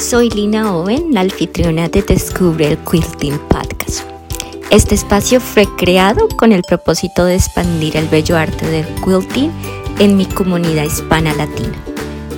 Soy 0.00 0.30
Lina 0.30 0.74
Owen, 0.74 1.12
la 1.12 1.20
anfitriona 1.20 1.90
de 1.90 2.00
Descubre 2.00 2.66
el 2.66 2.78
Quilting 2.78 3.38
Podcast. 3.48 4.00
Este 4.70 4.94
espacio 4.94 5.40
fue 5.40 5.66
creado 5.76 6.26
con 6.38 6.52
el 6.52 6.62
propósito 6.62 7.26
de 7.26 7.34
expandir 7.34 7.98
el 7.98 8.08
bello 8.08 8.38
arte 8.38 8.66
del 8.66 8.86
quilting 9.04 9.52
en 9.98 10.16
mi 10.16 10.24
comunidad 10.24 10.84
hispana 10.84 11.34
latina. 11.34 11.76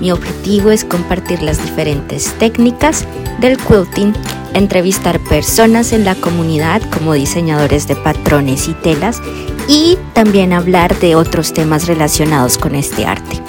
Mi 0.00 0.10
objetivo 0.10 0.72
es 0.72 0.84
compartir 0.84 1.40
las 1.40 1.62
diferentes 1.62 2.36
técnicas 2.40 3.06
del 3.40 3.56
quilting, 3.56 4.12
entrevistar 4.54 5.20
personas 5.20 5.92
en 5.92 6.04
la 6.04 6.16
comunidad 6.16 6.82
como 6.90 7.12
diseñadores 7.12 7.86
de 7.86 7.94
patrones 7.94 8.66
y 8.66 8.74
telas 8.74 9.22
y 9.68 9.96
también 10.14 10.52
hablar 10.52 10.98
de 10.98 11.14
otros 11.14 11.52
temas 11.52 11.86
relacionados 11.86 12.58
con 12.58 12.74
este 12.74 13.06
arte. 13.06 13.40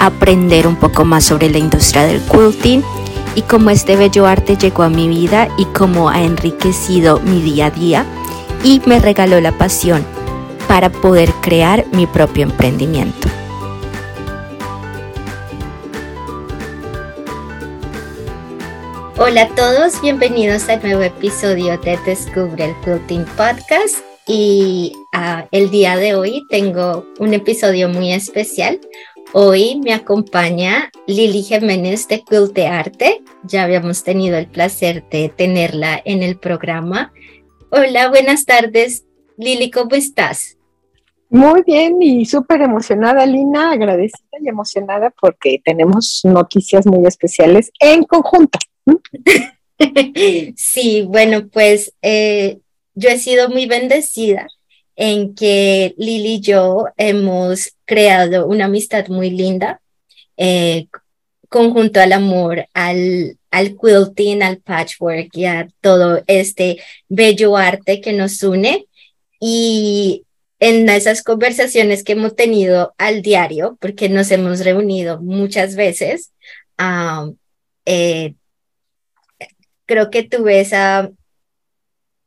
Aprender 0.00 0.66
un 0.66 0.76
poco 0.76 1.04
más 1.04 1.24
sobre 1.24 1.48
la 1.48 1.58
industria 1.58 2.06
del 2.06 2.20
quilting 2.22 2.82
y 3.34 3.42
cómo 3.42 3.70
este 3.70 3.96
bello 3.96 4.26
arte 4.26 4.56
llegó 4.56 4.82
a 4.82 4.88
mi 4.88 5.08
vida 5.08 5.48
y 5.56 5.64
cómo 5.66 6.08
ha 6.08 6.22
enriquecido 6.22 7.20
mi 7.20 7.40
día 7.40 7.66
a 7.66 7.70
día 7.70 8.04
y 8.64 8.80
me 8.86 8.98
regaló 8.98 9.40
la 9.40 9.52
pasión 9.52 10.04
para 10.68 10.90
poder 10.90 11.30
crear 11.40 11.84
mi 11.92 12.06
propio 12.06 12.44
emprendimiento. 12.44 13.28
Hola 19.18 19.42
a 19.42 19.48
todos, 19.48 20.00
bienvenidos 20.00 20.68
al 20.68 20.82
nuevo 20.82 21.02
episodio 21.02 21.76
de 21.78 21.98
Descubre 22.06 22.64
el 22.64 22.74
Quilting 22.82 23.24
Podcast 23.36 23.98
y 24.26 24.92
uh, 25.12 25.46
el 25.50 25.70
día 25.70 25.96
de 25.96 26.14
hoy 26.14 26.46
tengo 26.48 27.04
un 27.18 27.34
episodio 27.34 27.88
muy 27.88 28.12
especial 28.12 28.80
Hoy 29.32 29.80
me 29.84 29.94
acompaña 29.94 30.90
Lili 31.06 31.42
Jiménez 31.42 32.08
de 32.08 32.20
Quilte 32.22 32.66
Arte. 32.66 33.22
Ya 33.44 33.62
habíamos 33.62 34.02
tenido 34.02 34.36
el 34.36 34.48
placer 34.48 35.08
de 35.08 35.28
tenerla 35.28 36.02
en 36.04 36.24
el 36.24 36.36
programa. 36.36 37.12
Hola, 37.70 38.08
buenas 38.08 38.44
tardes. 38.44 39.04
Lili, 39.36 39.70
¿cómo 39.70 39.94
estás? 39.94 40.58
Muy 41.28 41.62
bien 41.64 42.02
y 42.02 42.26
súper 42.26 42.62
emocionada, 42.62 43.24
Lina, 43.24 43.70
agradecida 43.70 44.36
y 44.40 44.48
emocionada 44.48 45.14
porque 45.20 45.62
tenemos 45.64 46.22
noticias 46.24 46.84
muy 46.84 47.06
especiales 47.06 47.70
en 47.78 48.02
conjunto. 48.02 48.58
sí, 50.56 51.06
bueno, 51.08 51.46
pues 51.46 51.94
eh, 52.02 52.58
yo 52.96 53.08
he 53.10 53.18
sido 53.18 53.48
muy 53.48 53.66
bendecida 53.66 54.48
en 55.00 55.34
que 55.34 55.94
Lili 55.96 56.34
y 56.34 56.40
yo 56.40 56.84
hemos 56.98 57.74
creado 57.86 58.46
una 58.46 58.66
amistad 58.66 59.08
muy 59.08 59.30
linda, 59.30 59.80
eh, 60.36 60.88
conjunto 61.48 62.02
al 62.02 62.12
amor, 62.12 62.66
al, 62.74 63.38
al 63.50 63.78
quilting, 63.78 64.42
al 64.42 64.58
patchwork 64.58 65.34
y 65.34 65.46
a 65.46 65.68
todo 65.80 66.22
este 66.26 66.82
bello 67.08 67.56
arte 67.56 68.02
que 68.02 68.12
nos 68.12 68.42
une. 68.42 68.88
Y 69.40 70.26
en 70.58 70.86
esas 70.90 71.22
conversaciones 71.22 72.04
que 72.04 72.12
hemos 72.12 72.36
tenido 72.36 72.92
al 72.98 73.22
diario, 73.22 73.78
porque 73.80 74.10
nos 74.10 74.30
hemos 74.30 74.60
reunido 74.60 75.18
muchas 75.22 75.76
veces, 75.76 76.30
eh, 77.86 78.34
creo 79.86 80.10
que 80.10 80.24
tuve 80.24 80.60
esa 80.60 81.10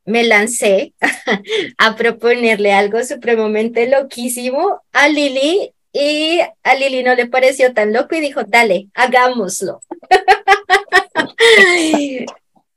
me 0.05 0.23
lancé 0.23 0.93
a 1.77 1.95
proponerle 1.95 2.73
algo 2.73 3.03
supremamente 3.03 3.87
loquísimo 3.87 4.81
a 4.91 5.07
Lili 5.07 5.73
y 5.93 6.39
a 6.63 6.75
Lili 6.75 7.03
no 7.03 7.15
le 7.15 7.27
pareció 7.27 7.73
tan 7.73 7.93
loco 7.93 8.15
y 8.15 8.19
dijo, 8.19 8.43
dale, 8.43 8.87
hagámoslo. 8.95 9.81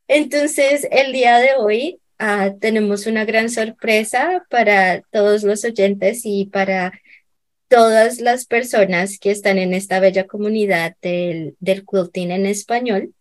Entonces, 0.08 0.86
el 0.90 1.12
día 1.12 1.38
de 1.38 1.50
hoy 1.58 1.98
ah, 2.18 2.52
tenemos 2.60 3.06
una 3.06 3.24
gran 3.24 3.48
sorpresa 3.48 4.44
para 4.50 5.00
todos 5.10 5.42
los 5.42 5.64
oyentes 5.64 6.20
y 6.24 6.46
para 6.46 6.92
todas 7.68 8.20
las 8.20 8.46
personas 8.46 9.18
que 9.18 9.30
están 9.30 9.58
en 9.58 9.74
esta 9.74 9.98
bella 9.98 10.26
comunidad 10.26 10.94
del, 11.02 11.56
del 11.58 11.84
quilting 11.84 12.30
en 12.30 12.46
español. 12.46 13.12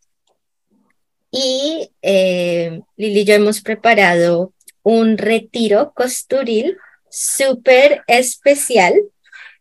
Y 1.37 1.91
eh, 2.01 2.79
Lili 2.95 3.19
y 3.19 3.25
yo 3.25 3.33
hemos 3.33 3.59
preparado 3.59 4.53
un 4.83 5.17
retiro 5.17 5.91
costuril 5.93 6.77
súper 7.09 8.03
especial 8.07 8.93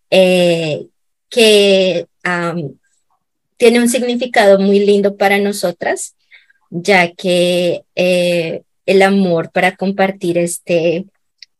eh, 0.09 0.87
que 1.29 2.07
tiene 3.57 3.81
un 3.81 3.89
significado 3.89 4.61
muy 4.61 4.87
lindo 4.87 5.17
para 5.17 5.39
nosotras, 5.39 6.15
ya 6.71 7.11
que 7.11 7.83
eh, 7.97 8.63
el 8.87 9.03
amor 9.03 9.51
para 9.51 9.75
compartir 9.75 10.39
este, 10.39 11.07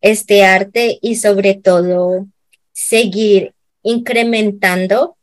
este 0.01 0.45
arte 0.45 0.97
y 1.03 1.17
sobre 1.17 1.55
todo 1.55 2.29
seguir 2.73 3.53
incrementando 3.83 5.17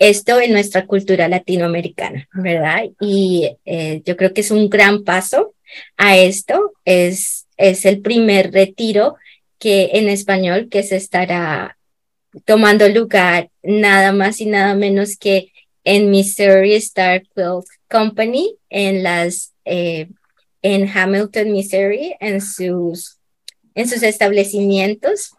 esto 0.00 0.40
en 0.40 0.52
nuestra 0.52 0.86
cultura 0.86 1.28
latinoamericana, 1.28 2.26
¿verdad? 2.32 2.84
Y 3.00 3.56
eh, 3.66 4.02
yo 4.06 4.16
creo 4.16 4.32
que 4.32 4.40
es 4.40 4.50
un 4.50 4.70
gran 4.70 5.04
paso 5.04 5.54
a 5.98 6.16
esto. 6.16 6.72
Es, 6.86 7.46
es 7.58 7.84
el 7.84 8.00
primer 8.00 8.50
retiro 8.50 9.16
que 9.58 9.90
en 9.92 10.08
español 10.08 10.68
que 10.70 10.82
se 10.82 10.96
estará 10.96 11.76
tomando 12.46 12.88
lugar 12.88 13.50
nada 13.62 14.12
más 14.12 14.40
y 14.40 14.46
nada 14.46 14.74
menos 14.74 15.18
que 15.18 15.52
en 15.84 16.10
Missouri 16.10 16.74
Star 16.76 17.22
Quilt 17.34 17.66
Company 17.90 18.56
en 18.70 19.02
las 19.02 19.52
eh, 19.66 20.08
en 20.62 20.88
Hamilton, 20.88 21.52
Missouri, 21.52 22.14
en 22.20 22.40
sus 22.40 23.18
en 23.74 23.86
sus 23.86 24.02
establecimientos 24.02 25.32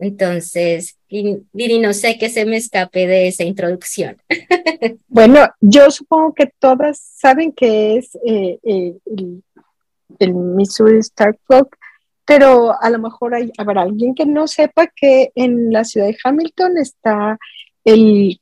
entonces, 0.00 0.98
Lili, 1.08 1.78
no 1.78 1.92
sé 1.92 2.16
qué 2.18 2.28
se 2.28 2.46
me 2.46 2.56
escape 2.56 3.06
de 3.06 3.28
esa 3.28 3.44
introducción. 3.44 4.16
Bueno, 5.12 5.40
yo 5.60 5.90
supongo 5.90 6.32
que 6.32 6.46
todas 6.58 6.98
saben 6.98 7.52
que 7.52 7.96
es 7.96 8.14
eh, 8.24 8.58
eh, 8.62 8.94
el, 10.18 10.32
Missouri 10.32 10.98
Star 10.98 11.36
Club, 11.46 11.68
pero 12.24 12.80
a 12.80 12.88
lo 12.88 12.98
mejor 13.00 13.34
hay, 13.34 13.50
habrá 13.58 13.82
alguien 13.82 14.14
que 14.14 14.24
no 14.24 14.46
sepa 14.46 14.86
que 14.86 15.32
en 15.34 15.72
la 15.72 15.84
ciudad 15.84 16.06
de 16.06 16.16
Hamilton 16.22 16.78
está 16.78 17.38
el 17.84 18.40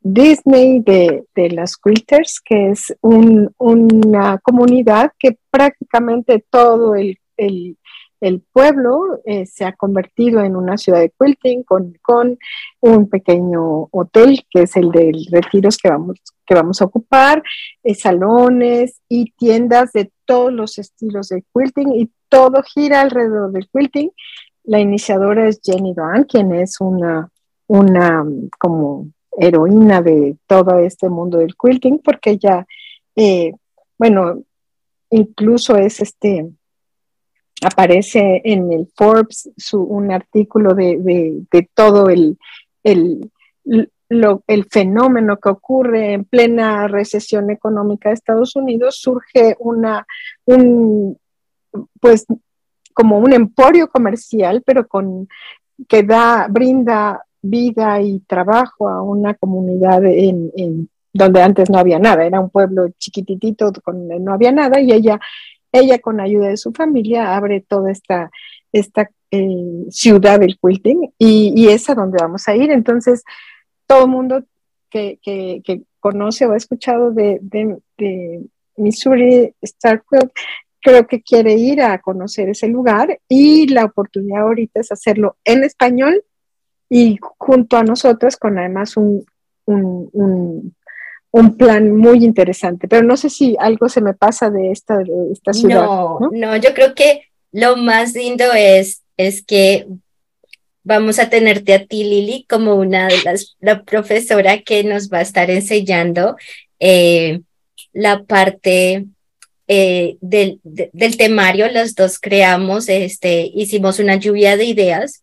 Disney 0.00 0.80
de, 0.80 1.24
las 1.50 1.76
Quilters, 1.76 2.40
que 2.44 2.70
es 2.70 2.94
una 3.00 4.38
comunidad 4.42 5.10
que 5.18 5.38
prácticamente 5.50 6.44
todo 6.50 6.94
el 6.94 7.18
el 7.40 7.76
pueblo 8.52 9.20
eh, 9.24 9.46
se 9.46 9.64
ha 9.64 9.72
convertido 9.72 10.40
en 10.42 10.56
una 10.56 10.76
ciudad 10.76 11.00
de 11.00 11.12
quilting 11.18 11.62
con, 11.62 11.94
con, 12.02 12.38
un 12.80 13.08
pequeño 13.08 13.88
hotel 13.90 14.44
que 14.50 14.62
es 14.62 14.76
el 14.76 14.90
de 14.90 15.12
retiros 15.30 15.78
que 15.78 15.90
vamos, 15.90 16.18
que 16.46 16.54
vamos 16.54 16.80
a 16.80 16.84
ocupar, 16.84 17.42
eh, 17.82 17.94
salones 17.94 19.00
y 19.08 19.32
tiendas 19.32 19.92
de 19.92 20.12
todos 20.24 20.52
los 20.52 20.78
estilos 20.78 21.28
de 21.28 21.44
quilting 21.52 21.92
y 21.94 22.10
todo 22.28 22.62
gira 22.62 23.00
alrededor 23.00 23.52
del 23.52 23.68
quilting. 23.68 24.10
La 24.64 24.80
iniciadora 24.80 25.48
es 25.48 25.60
Jenny 25.62 25.94
Doan, 25.94 26.24
quien 26.24 26.54
es 26.54 26.80
una, 26.80 27.30
una 27.66 28.24
como 28.58 29.08
heroína 29.32 30.02
de 30.02 30.36
todo 30.46 30.78
este 30.78 31.08
mundo 31.08 31.38
del 31.38 31.54
quilting, 31.56 32.00
porque 32.00 32.30
ella, 32.30 32.66
eh, 33.16 33.52
bueno, 33.98 34.42
incluso 35.10 35.76
es 35.76 36.00
este 36.00 36.50
aparece 37.64 38.40
en 38.44 38.72
el 38.72 38.88
Forbes 38.94 39.50
un 39.72 40.12
artículo 40.12 40.74
de, 40.74 41.44
todo 41.74 42.08
el, 42.08 42.38
el, 42.82 43.30
el 43.68 44.64
fenómeno 44.70 45.36
que 45.36 45.48
ocurre 45.50 46.14
en 46.14 46.24
plena 46.24 46.88
recesión 46.88 47.50
económica 47.50 48.08
de 48.08 48.14
Estados 48.14 48.56
Unidos, 48.56 48.96
surge 49.00 49.56
una, 49.60 50.06
un, 50.44 51.16
pues, 52.00 52.26
como 52.92 53.18
un 53.18 53.32
emporio 53.32 53.88
comercial, 53.88 54.62
pero 54.64 54.86
con, 54.88 55.28
que 55.88 56.02
da, 56.02 56.46
brinda 56.50 57.24
vida 57.42 58.00
y 58.02 58.20
trabajo 58.20 58.88
a 58.88 59.02
una 59.02 59.34
comunidad 59.34 60.04
en, 60.04 60.88
donde 61.12 61.42
antes 61.42 61.70
no 61.70 61.78
había 61.78 61.98
nada, 61.98 62.24
era 62.24 62.40
un 62.40 62.50
pueblo 62.50 62.88
chiquititito 62.98 63.72
donde 63.84 64.20
no 64.20 64.32
había 64.32 64.52
nada 64.52 64.80
y 64.80 64.92
ella 64.92 65.18
ella 65.72 65.98
con 65.98 66.20
ayuda 66.20 66.48
de 66.48 66.56
su 66.56 66.72
familia 66.72 67.36
abre 67.36 67.60
toda 67.60 67.90
esta, 67.90 68.30
esta 68.72 69.10
eh, 69.30 69.86
ciudad 69.90 70.40
del 70.40 70.58
quilting 70.58 71.12
y, 71.18 71.68
es 71.68 71.88
a 71.90 71.94
donde 71.94 72.18
vamos 72.20 72.48
a 72.48 72.56
ir. 72.56 72.70
Entonces, 72.70 73.22
todo 73.86 74.04
el 74.04 74.10
mundo 74.10 74.44
que, 74.90 75.18
conoce 76.00 76.46
o 76.46 76.52
ha 76.52 76.56
escuchado 76.56 77.12
de, 77.12 77.40
Missouri 78.76 79.54
Star 79.60 80.02
creo 80.80 81.06
que 81.06 81.20
quiere 81.20 81.52
ir 81.52 81.82
a 81.82 81.98
conocer 81.98 82.48
ese 82.48 82.66
lugar 82.68 83.20
y 83.28 83.68
la 83.68 83.84
oportunidad 83.84 84.42
ahorita 84.42 84.80
es 84.80 84.90
hacerlo 84.90 85.36
en 85.44 85.62
español 85.64 86.24
y 86.88 87.18
junto 87.36 87.76
a 87.76 87.84
nosotros 87.84 88.38
con 88.38 88.58
además 88.58 88.96
un 88.96 89.26
plan 91.56 91.96
muy 91.96 92.24
interesante, 92.24 92.88
pero 92.88 93.02
no 93.02 93.16
sé 93.16 93.30
si 93.30 93.56
algo 93.58 93.88
se 93.88 94.00
me 94.00 94.14
pasa 94.14 94.50
de 94.50 94.72
esta, 94.72 94.98
de 94.98 95.32
esta 95.32 95.52
ciudad. 95.52 95.84
No, 95.84 96.18
no, 96.32 96.56
yo 96.56 96.74
creo 96.74 96.94
que 96.94 97.22
lo 97.52 97.76
más 97.76 98.14
lindo 98.14 98.44
es, 98.52 99.02
es 99.16 99.44
que 99.44 99.86
vamos 100.82 101.18
a 101.18 101.30
tenerte 101.30 101.74
a 101.74 101.84
ti, 101.86 102.04
Lili, 102.04 102.46
como 102.48 102.74
una 102.74 103.08
de 103.08 103.22
las, 103.24 103.56
la 103.60 103.82
profesora 103.84 104.62
que 104.62 104.82
nos 104.82 105.08
va 105.08 105.18
a 105.18 105.22
estar 105.22 105.50
enseñando 105.50 106.36
eh, 106.78 107.40
la 107.92 108.24
parte 108.24 109.06
eh, 109.68 110.16
del, 110.20 110.60
del 110.64 111.16
temario. 111.16 111.70
Los 111.70 111.94
dos 111.94 112.18
creamos, 112.18 112.88
este, 112.88 113.50
hicimos 113.54 113.98
una 113.98 114.16
lluvia 114.16 114.56
de 114.56 114.64
ideas 114.64 115.22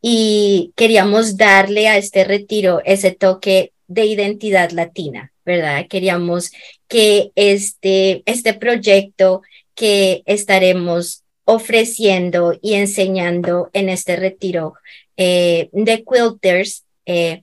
y 0.00 0.72
queríamos 0.76 1.36
darle 1.36 1.88
a 1.88 1.96
este 1.96 2.24
retiro 2.24 2.80
ese 2.84 3.12
toque 3.12 3.72
de 3.92 4.06
identidad 4.06 4.70
latina. 4.70 5.32
¿verdad? 5.44 5.86
Queríamos 5.88 6.52
que 6.88 7.32
este, 7.34 8.22
este 8.26 8.54
proyecto 8.54 9.42
que 9.74 10.22
estaremos 10.26 11.24
ofreciendo 11.44 12.58
y 12.62 12.74
enseñando 12.74 13.70
en 13.72 13.88
este 13.88 14.16
retiro 14.16 14.74
eh, 15.16 15.68
de 15.72 16.04
quilters 16.04 16.84
eh, 17.04 17.42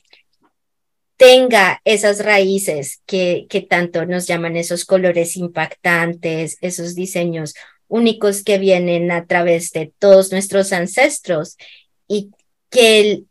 tenga 1.17 1.81
esas 1.83 2.23
raíces 2.23 3.01
que, 3.05 3.45
que 3.49 3.61
tanto 3.61 4.05
nos 4.05 4.25
llaman 4.25 4.55
esos 4.55 4.85
colores 4.85 5.35
impactantes, 5.35 6.57
esos 6.61 6.95
diseños 6.95 7.53
únicos 7.89 8.43
que 8.43 8.57
vienen 8.57 9.11
a 9.11 9.25
través 9.25 9.71
de 9.71 9.91
todos 9.99 10.31
nuestros 10.31 10.71
ancestros 10.71 11.57
y 12.07 12.31
que 12.69 13.01
el, 13.01 13.28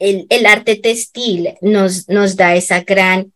el, 0.00 0.26
el 0.28 0.46
arte 0.46 0.74
textil 0.76 1.54
nos, 1.60 2.08
nos 2.08 2.34
da 2.34 2.56
esa 2.56 2.80
gran 2.80 3.32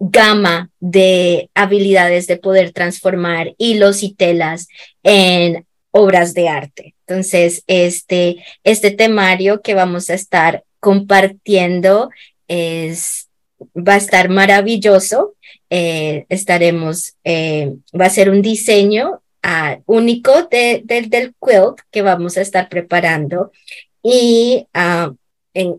gama 0.00 0.70
de 0.80 1.50
habilidades 1.54 2.26
de 2.26 2.38
poder 2.38 2.72
transformar 2.72 3.54
hilos 3.58 4.02
y 4.02 4.14
telas 4.14 4.66
en 5.02 5.66
obras 5.90 6.34
de 6.34 6.48
arte. 6.48 6.94
Entonces, 7.06 7.62
este, 7.66 8.44
este 8.64 8.90
temario 8.90 9.60
que 9.60 9.74
vamos 9.74 10.08
a 10.08 10.14
estar 10.14 10.64
compartiendo 10.80 12.10
es, 12.48 13.28
va 13.76 13.94
a 13.94 13.98
estar 13.98 14.30
maravilloso. 14.30 15.34
Eh, 15.68 16.24
estaremos, 16.28 17.14
eh, 17.24 17.74
va 17.98 18.06
a 18.06 18.10
ser 18.10 18.30
un 18.30 18.42
diseño 18.42 19.20
ah, 19.42 19.80
único 19.86 20.44
de, 20.50 20.82
del 20.84 21.34
quilt 21.40 21.80
que 21.90 22.02
vamos 22.02 22.36
a 22.38 22.40
estar 22.42 22.68
preparando 22.68 23.52
y 24.02 24.66
uh, 24.74 25.14
en, 25.54 25.76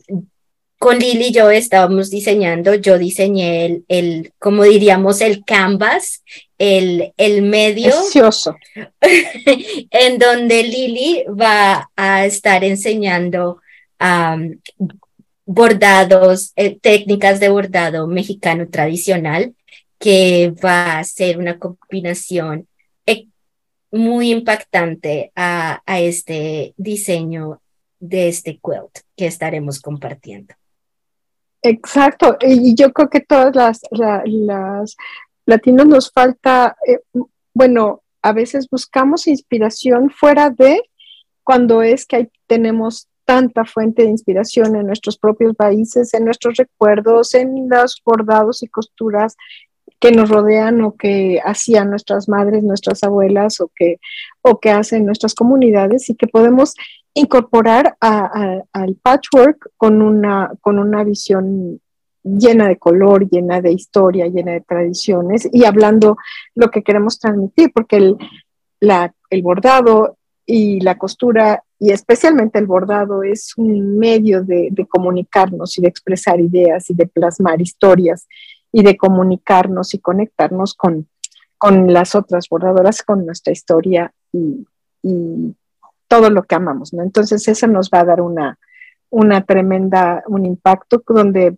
con 0.82 0.98
Lili 0.98 1.28
y 1.28 1.32
yo 1.32 1.52
estábamos 1.52 2.10
diseñando, 2.10 2.74
yo 2.74 2.98
diseñé 2.98 3.66
el, 3.66 3.86
el 3.88 4.34
como 4.40 4.64
diríamos, 4.64 5.22
el 5.22 5.46
canvas, 5.46 6.24
el, 6.58 7.14
el 7.18 7.44
medio. 7.44 7.92
Precioso. 7.92 8.56
en 9.92 10.18
donde 10.18 10.64
Lili 10.64 11.24
va 11.40 11.88
a 11.96 12.26
estar 12.26 12.64
enseñando 12.64 13.62
bordados, 15.46 16.52
eh, 16.56 16.80
técnicas 16.82 17.40
de 17.40 17.50
bordado 17.50 18.08
mexicano 18.08 18.68
tradicional, 18.68 19.54
que 20.00 20.52
va 20.66 20.98
a 20.98 21.04
ser 21.04 21.38
una 21.38 21.60
combinación 21.60 22.68
eh, 23.06 23.28
muy 23.92 24.32
impactante 24.32 25.32
a, 25.36 25.84
a 25.86 26.00
este 26.00 26.74
diseño 26.78 27.61
de 28.02 28.28
este 28.28 28.60
quilt 28.62 29.06
que 29.16 29.28
estaremos 29.28 29.80
compartiendo. 29.80 30.54
Exacto, 31.62 32.38
y 32.42 32.76
yo 32.76 32.92
creo 32.92 33.10
que 33.10 33.22
todas 33.22 33.56
las, 33.56 33.82
las 33.92 34.98
latinos 35.46 35.86
nos 35.86 36.12
falta, 36.12 36.76
eh, 36.88 37.00
bueno, 37.54 38.02
a 38.24 38.34
veces 38.34 38.68
buscamos 38.70 39.28
inspiración 39.28 40.10
fuera 40.10 40.50
de 40.50 40.82
cuando 41.44 41.84
es 41.84 42.06
que 42.08 42.32
tenemos 42.48 43.08
tanta 43.26 43.64
fuente 43.64 44.04
de 44.04 44.10
inspiración 44.10 44.76
en 44.76 44.88
nuestros 44.88 45.18
propios 45.18 45.56
países, 45.56 46.14
en 46.16 46.26
nuestros 46.26 46.58
recuerdos, 46.58 47.36
en 47.36 47.70
los 47.70 48.02
bordados 48.04 48.64
y 48.64 48.68
costuras 48.68 49.36
que 50.00 50.12
nos 50.12 50.30
rodean 50.30 50.82
o 50.82 50.96
que 50.96 51.40
hacían 51.46 51.92
nuestras 51.92 52.28
madres, 52.28 52.64
nuestras 52.64 53.04
abuelas 53.04 53.62
o 53.62 53.72
que, 53.76 54.00
o 54.42 54.60
que 54.60 54.72
hacen 54.72 55.06
nuestras 55.06 55.36
comunidades 55.36 56.10
y 56.10 56.16
que 56.16 56.26
podemos 56.26 56.74
incorporar 57.14 57.98
al 58.00 58.96
patchwork 59.02 59.72
con 59.78 60.02
una, 60.02 60.52
con 60.62 60.80
una 60.80 61.04
visión 61.04 61.80
llena 62.24 62.68
de 62.68 62.78
color, 62.78 63.28
llena 63.30 63.62
de 63.62 63.72
historia, 63.72 64.28
llena 64.28 64.54
de 64.54 64.62
tradiciones 64.62 65.50
y 65.52 65.66
hablando 65.66 66.18
lo 66.56 66.70
que 66.70 66.84
queremos 66.84 67.20
transmitir, 67.20 67.72
porque 67.74 67.98
el, 67.98 68.18
la, 68.80 69.14
el 69.30 69.42
bordado 69.42 70.18
y 70.46 70.80
la 70.82 70.98
costura, 70.98 71.64
y 71.80 71.92
especialmente 71.92 72.60
el 72.60 72.68
bordado, 72.68 73.24
es 73.24 73.54
un 73.58 73.98
medio 73.98 74.44
de, 74.44 74.70
de, 74.72 74.86
comunicarnos 74.86 75.78
y 75.78 75.82
de 75.82 75.88
expresar 75.88 76.40
ideas 76.40 76.90
y 76.90 76.94
de 76.94 77.08
plasmar 77.08 77.62
historias 77.62 78.28
y 78.72 78.84
de 78.84 78.98
comunicarnos 78.98 79.94
y 79.94 80.00
conectarnos 80.00 80.76
con, 80.76 81.08
con 81.58 81.92
las 81.92 82.16
otras 82.16 82.48
bordadoras, 82.50 83.02
con 83.02 83.26
nuestra 83.26 83.54
historia 83.54 84.14
y, 84.32 84.66
y 85.04 85.56
todo 86.12 86.30
lo 86.30 86.44
que 86.44 86.56
amamos, 86.56 86.92
¿no? 86.92 87.04
Entonces 87.04 87.48
eso 87.48 87.68
nos 87.68 87.90
va 87.90 88.02
a 88.02 88.04
dar 88.04 88.20
una, 88.20 88.60
una 89.10 89.46
tremenda, 89.46 90.22
un 90.28 90.46
impacto 90.46 91.02
donde 91.08 91.56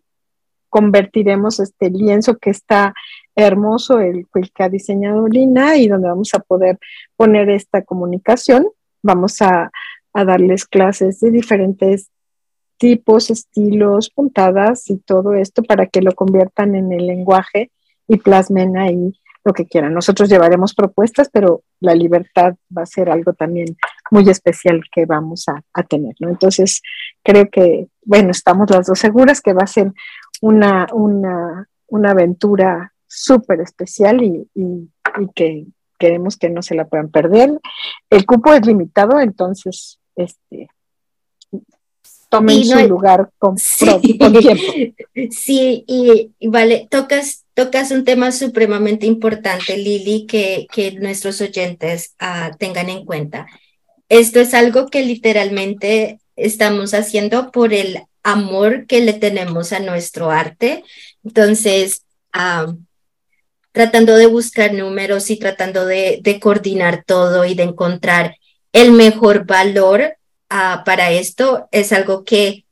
convertiremos 0.69 1.59
este 1.59 1.89
lienzo 1.89 2.37
que 2.37 2.51
está 2.51 2.93
hermoso, 3.35 3.99
el, 3.99 4.27
que 4.53 4.63
ha 4.63 4.69
diseñado 4.69 5.27
Lina, 5.27 5.77
y 5.77 5.87
donde 5.87 6.07
vamos 6.07 6.35
a 6.35 6.39
poder 6.39 6.77
poner 7.15 7.49
esta 7.49 7.81
comunicación. 7.81 8.67
Vamos 9.01 9.41
a, 9.41 9.71
a 10.13 10.23
darles 10.23 10.65
clases 10.65 11.19
de 11.19 11.31
diferentes 11.31 12.11
tipos, 12.77 13.31
estilos, 13.31 14.11
puntadas 14.11 14.87
y 14.91 14.97
todo 14.99 15.33
esto 15.33 15.63
para 15.63 15.87
que 15.87 16.03
lo 16.03 16.11
conviertan 16.11 16.75
en 16.75 16.93
el 16.93 17.07
lenguaje 17.07 17.71
y 18.07 18.17
plasmen 18.17 18.77
ahí 18.77 19.19
lo 19.43 19.53
que 19.53 19.65
quieran. 19.65 19.95
Nosotros 19.95 20.29
llevaremos 20.29 20.75
propuestas, 20.75 21.29
pero 21.33 21.63
la 21.79 21.95
libertad 21.95 22.53
va 22.75 22.83
a 22.83 22.85
ser 22.85 23.09
algo 23.09 23.33
también 23.33 23.75
muy 24.11 24.29
especial 24.29 24.81
que 24.91 25.05
vamos 25.05 25.45
a, 25.47 25.83
tener, 25.83 26.13
¿no? 26.19 26.29
Entonces, 26.29 26.81
creo 27.23 27.49
que, 27.49 27.87
bueno, 28.03 28.31
estamos 28.31 28.69
las 28.69 28.87
dos 28.87 28.99
seguras 28.99 29.41
que 29.41 29.53
va 29.53 29.63
a 29.63 29.67
ser 29.67 29.91
una, 30.41 30.87
una, 30.93 31.67
una 31.87 32.11
aventura 32.11 32.93
súper 33.07 33.61
especial 33.61 34.23
y, 34.23 34.47
y, 34.55 34.89
que 35.35 35.65
queremos 35.99 36.37
que 36.37 36.49
no 36.49 36.61
se 36.61 36.75
la 36.75 36.85
puedan 36.85 37.09
perder. 37.09 37.59
El 38.09 38.25
cupo 38.25 38.53
es 38.53 38.65
limitado, 38.65 39.19
entonces, 39.19 39.99
este, 40.15 40.69
tomen 42.33 42.65
su 42.65 42.87
lugar 42.87 43.29
con, 43.37 43.57
sí. 43.57 43.85
tiempo. 44.17 44.63
Sí, 45.29 45.85
y, 45.87 46.31
vale, 46.47 46.87
tocas, 46.89 47.45
tocas 47.53 47.91
un 47.91 48.03
tema 48.03 48.31
supremamente 48.31 49.05
importante, 49.05 49.77
Lili, 49.77 50.25
que, 50.25 50.65
que 50.73 50.93
nuestros 50.93 51.39
oyentes 51.41 52.15
uh, 52.19 52.55
tengan 52.57 52.89
en 52.89 53.05
cuenta. 53.05 53.45
Esto 54.13 54.39
es 54.39 54.53
algo 54.53 54.87
que 54.87 55.03
literalmente 55.03 56.19
estamos 56.35 56.93
haciendo 56.93 57.51
por 57.51 57.73
el 57.73 57.99
amor 58.23 58.85
que 58.87 59.01
le 59.01 59.13
tenemos 59.13 59.73
a 59.73 59.79
nuestro 59.79 60.31
arte. 60.31 60.83
Entonces, 61.23 62.03
tratando 63.71 64.15
de 64.15 64.25
buscar 64.27 64.73
números 64.73 65.29
y 65.29 65.37
tratando 65.37 65.85
de, 65.85 66.19
de 66.21 66.39
coordinar 66.39 67.03
todo 67.05 67.45
y 67.45 67.55
de 67.55 67.63
encontrar 67.63 68.37
el 68.71 68.91
mejor 68.91 69.45
valor 69.45 70.17
Ah, 70.55 70.83
para 70.85 71.09
esto 71.11 71.67
es 71.71 71.91
algo 71.91 72.23
que, 72.23 72.65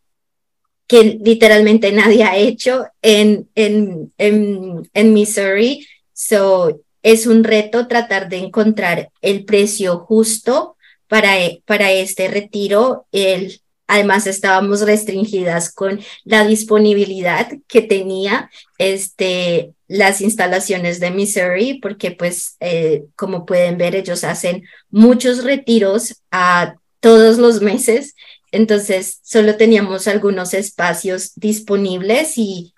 que 0.85 1.17
literalmente 1.19 1.91
nadie 1.91 2.23
ha 2.23 2.37
hecho 2.37 2.85
en, 3.01 3.49
en, 3.55 4.13
en, 4.19 4.87
en 4.93 5.13
Missouri. 5.13 5.87
So, 6.13 6.83
es 7.01 7.25
un 7.25 7.43
reto 7.43 7.87
tratar 7.87 8.29
de 8.29 8.37
encontrar 8.37 9.09
el 9.21 9.45
precio 9.45 9.97
justo 9.97 10.77
para, 11.11 11.33
para 11.65 11.91
este 11.91 12.29
retiro. 12.29 13.05
El, 13.11 13.59
además, 13.85 14.27
estábamos 14.27 14.79
restringidas 14.79 15.69
con 15.73 15.99
la 16.23 16.47
disponibilidad 16.47 17.51
que 17.67 17.81
tenía 17.81 18.49
este, 18.77 19.73
las 19.89 20.21
instalaciones 20.21 21.01
de 21.01 21.11
Missouri, 21.11 21.79
porque 21.81 22.11
pues, 22.11 22.55
eh, 22.61 23.03
como 23.17 23.45
pueden 23.45 23.77
ver, 23.77 23.93
ellos 23.93 24.23
hacen 24.23 24.63
muchos 24.89 25.43
retiros 25.43 26.21
a 26.31 26.75
todos 27.01 27.39
los 27.39 27.61
meses, 27.61 28.15
entonces 28.53 29.19
solo 29.21 29.57
teníamos 29.57 30.07
algunos 30.07 30.53
espacios 30.53 31.33
disponibles 31.35 32.37
y 32.37 32.73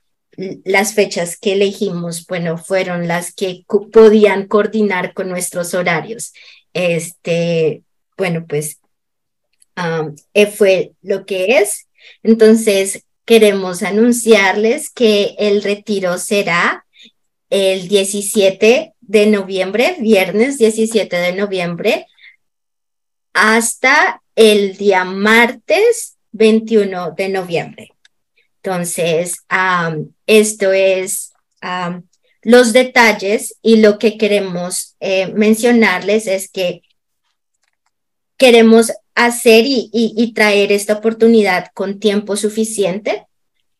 las 0.65 0.95
fechas 0.95 1.37
que 1.37 1.53
elegimos, 1.53 2.25
bueno, 2.25 2.57
fueron 2.57 3.07
las 3.07 3.31
que 3.31 3.63
podían 3.91 4.47
coordinar 4.47 5.13
con 5.13 5.29
nuestros 5.29 5.75
horarios. 5.75 6.33
Este, 6.73 7.83
bueno, 8.17 8.45
pues 8.47 8.79
um, 9.77 10.15
fue 10.55 10.93
lo 11.01 11.25
que 11.25 11.57
es. 11.59 11.87
Entonces, 12.21 13.05
queremos 13.25 13.83
anunciarles 13.83 14.89
que 14.89 15.35
el 15.37 15.63
retiro 15.63 16.17
será 16.17 16.85
el 17.49 17.87
17 17.87 18.93
de 18.99 19.27
noviembre, 19.27 19.95
viernes 19.99 20.57
17 20.57 21.15
de 21.15 21.33
noviembre, 21.33 22.07
hasta 23.33 24.21
el 24.35 24.77
día 24.77 25.03
martes 25.03 26.17
21 26.31 27.11
de 27.11 27.29
noviembre. 27.29 27.89
Entonces, 28.61 29.43
esto 30.25 30.71
es 30.71 31.33
los 32.41 32.73
detalles 32.73 33.55
y 33.61 33.77
lo 33.77 33.97
que 33.99 34.17
queremos 34.17 34.95
eh, 34.99 35.27
mencionarles 35.33 36.27
es 36.27 36.49
que 36.49 36.82
queremos 38.43 38.91
hacer 39.15 39.63
y, 39.65 40.33
traer 40.35 40.73
esta 40.73 40.95
oportunidad 40.95 41.67
con 41.73 41.97
tiempo 41.97 42.35
suficiente, 42.35 43.25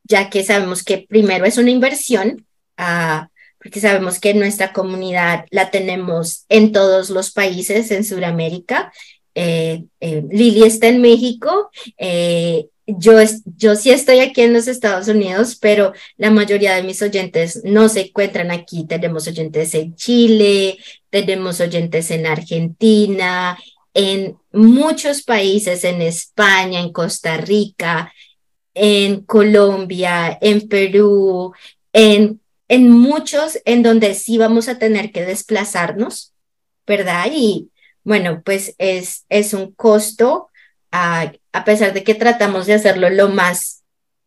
ya 0.06 0.30
que 0.30 0.42
sabemos 0.46 0.84
que 0.84 1.00
primero 1.00 1.44
es 1.44 1.58
una 1.58 1.70
inversión, 1.70 2.48
ah, 2.78 3.28
porque 3.58 3.82
sabemos 3.82 4.22
que 4.22 4.34
nuestra 4.34 4.72
comunidad 4.72 5.48
la 5.50 5.70
tenemos 5.70 6.46
en 6.48 6.72
todos 6.72 7.10
los 7.10 7.34
países 7.34 7.92
en 7.92 8.06
Sudamérica. 8.06 8.94
Eh, 9.36 9.84
eh, 10.00 10.24
Lili 10.32 10.64
está 10.64 10.88
en 10.88 11.02
México, 11.02 11.70
eh, 11.98 12.68
yo, 12.88 13.20
yo 13.58 13.76
sí 13.76 13.92
estoy 13.92 14.20
aquí 14.22 14.44
en 14.44 14.54
los 14.54 14.70
Estados 14.70 15.10
Unidos, 15.10 15.58
pero 15.60 15.92
la 16.16 16.32
mayoría 16.32 16.74
de 16.74 16.84
mis 16.84 17.02
oyentes 17.02 17.60
no 17.66 17.90
se 17.90 18.02
encuentran 18.08 18.50
aquí. 18.50 18.86
Tenemos 18.86 19.28
oyentes 19.28 19.76
en 19.76 19.94
Chile, 19.98 20.78
tenemos 21.10 21.60
oyentes 21.60 22.12
en 22.12 22.28
Argentina, 22.28 23.58
en 23.94 24.38
muchos 24.54 25.24
países, 25.24 25.84
en 25.84 26.02
España, 26.02 26.80
en 26.80 26.94
Costa 26.94 27.38
Rica, 27.38 28.14
en 28.74 29.22
Colombia, 29.22 30.38
en 30.42 30.68
Perú, 30.68 31.54
en, 31.92 32.40
en 32.68 32.90
muchos 32.90 33.60
en 33.66 33.84
donde 33.84 34.14
sí 34.14 34.38
vamos 34.38 34.68
a 34.68 34.80
tener 34.80 35.12
que 35.12 35.26
desplazarnos, 35.26 36.34
¿verdad? 36.88 37.28
Y 37.34 37.70
bueno, 38.04 38.42
pues 38.44 38.76
es, 38.78 39.26
es 39.30 39.54
un 39.54 39.72
costo, 39.74 40.50
a, 40.92 41.32
a 41.52 41.66
pesar 41.66 41.94
de 41.94 42.04
que 42.04 42.16
tratamos 42.16 42.68
de 42.68 42.74
hacerlo 42.74 43.10
lo 43.10 43.30
más 43.30 43.84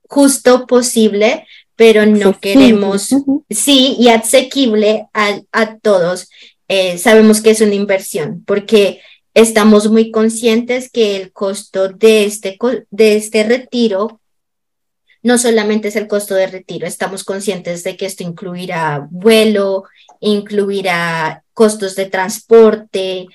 justo 0.08 0.66
posible, 0.66 1.46
pero 1.76 2.06
no 2.06 2.40
queremos, 2.40 3.10
sí, 3.50 3.96
y 3.98 4.08
asequible 4.08 5.06
a, 5.12 5.40
a 5.52 5.76
todos. 5.78 6.28
Eh, 6.68 6.98
sabemos 6.98 7.40
que 7.40 7.50
es 7.50 7.60
una 7.60 7.74
inversión, 7.74 8.42
porque 8.44 9.00
Estamos 9.36 9.90
muy 9.90 10.10
conscientes 10.10 10.90
que 10.90 11.14
el 11.14 11.30
costo 11.30 11.90
de 11.90 12.24
este, 12.24 12.56
de 12.90 13.16
este 13.16 13.44
retiro 13.44 14.18
no 15.22 15.36
solamente 15.36 15.88
es 15.88 15.96
el 15.96 16.08
costo 16.08 16.34
de 16.34 16.46
retiro, 16.46 16.86
estamos 16.86 17.22
conscientes 17.22 17.84
de 17.84 17.98
que 17.98 18.06
esto 18.06 18.22
incluirá 18.22 19.06
vuelo, 19.10 19.84
incluirá 20.20 21.44
costos 21.52 21.96
de 21.96 22.06
transporte, 22.06 23.26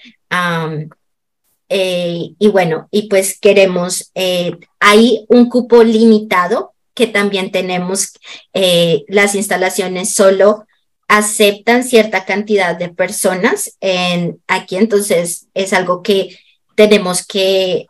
eh, 1.69 2.29
y 2.39 2.47
bueno, 2.47 2.87
y 2.89 3.07
pues 3.07 3.39
queremos, 3.39 4.09
eh, 4.15 4.57
hay 4.79 5.27
un 5.29 5.49
cupo 5.49 5.83
limitado 5.83 6.73
que 6.95 7.05
también 7.05 7.51
tenemos 7.51 8.13
eh, 8.53 9.03
las 9.07 9.35
instalaciones 9.35 10.15
solo 10.15 10.65
aceptan 11.11 11.83
cierta 11.83 12.23
cantidad 12.23 12.77
de 12.77 12.87
personas 12.87 13.75
en, 13.81 14.39
aquí, 14.47 14.77
entonces 14.77 15.47
es 15.53 15.73
algo 15.73 16.01
que 16.01 16.39
tenemos 16.75 17.27
que, 17.27 17.87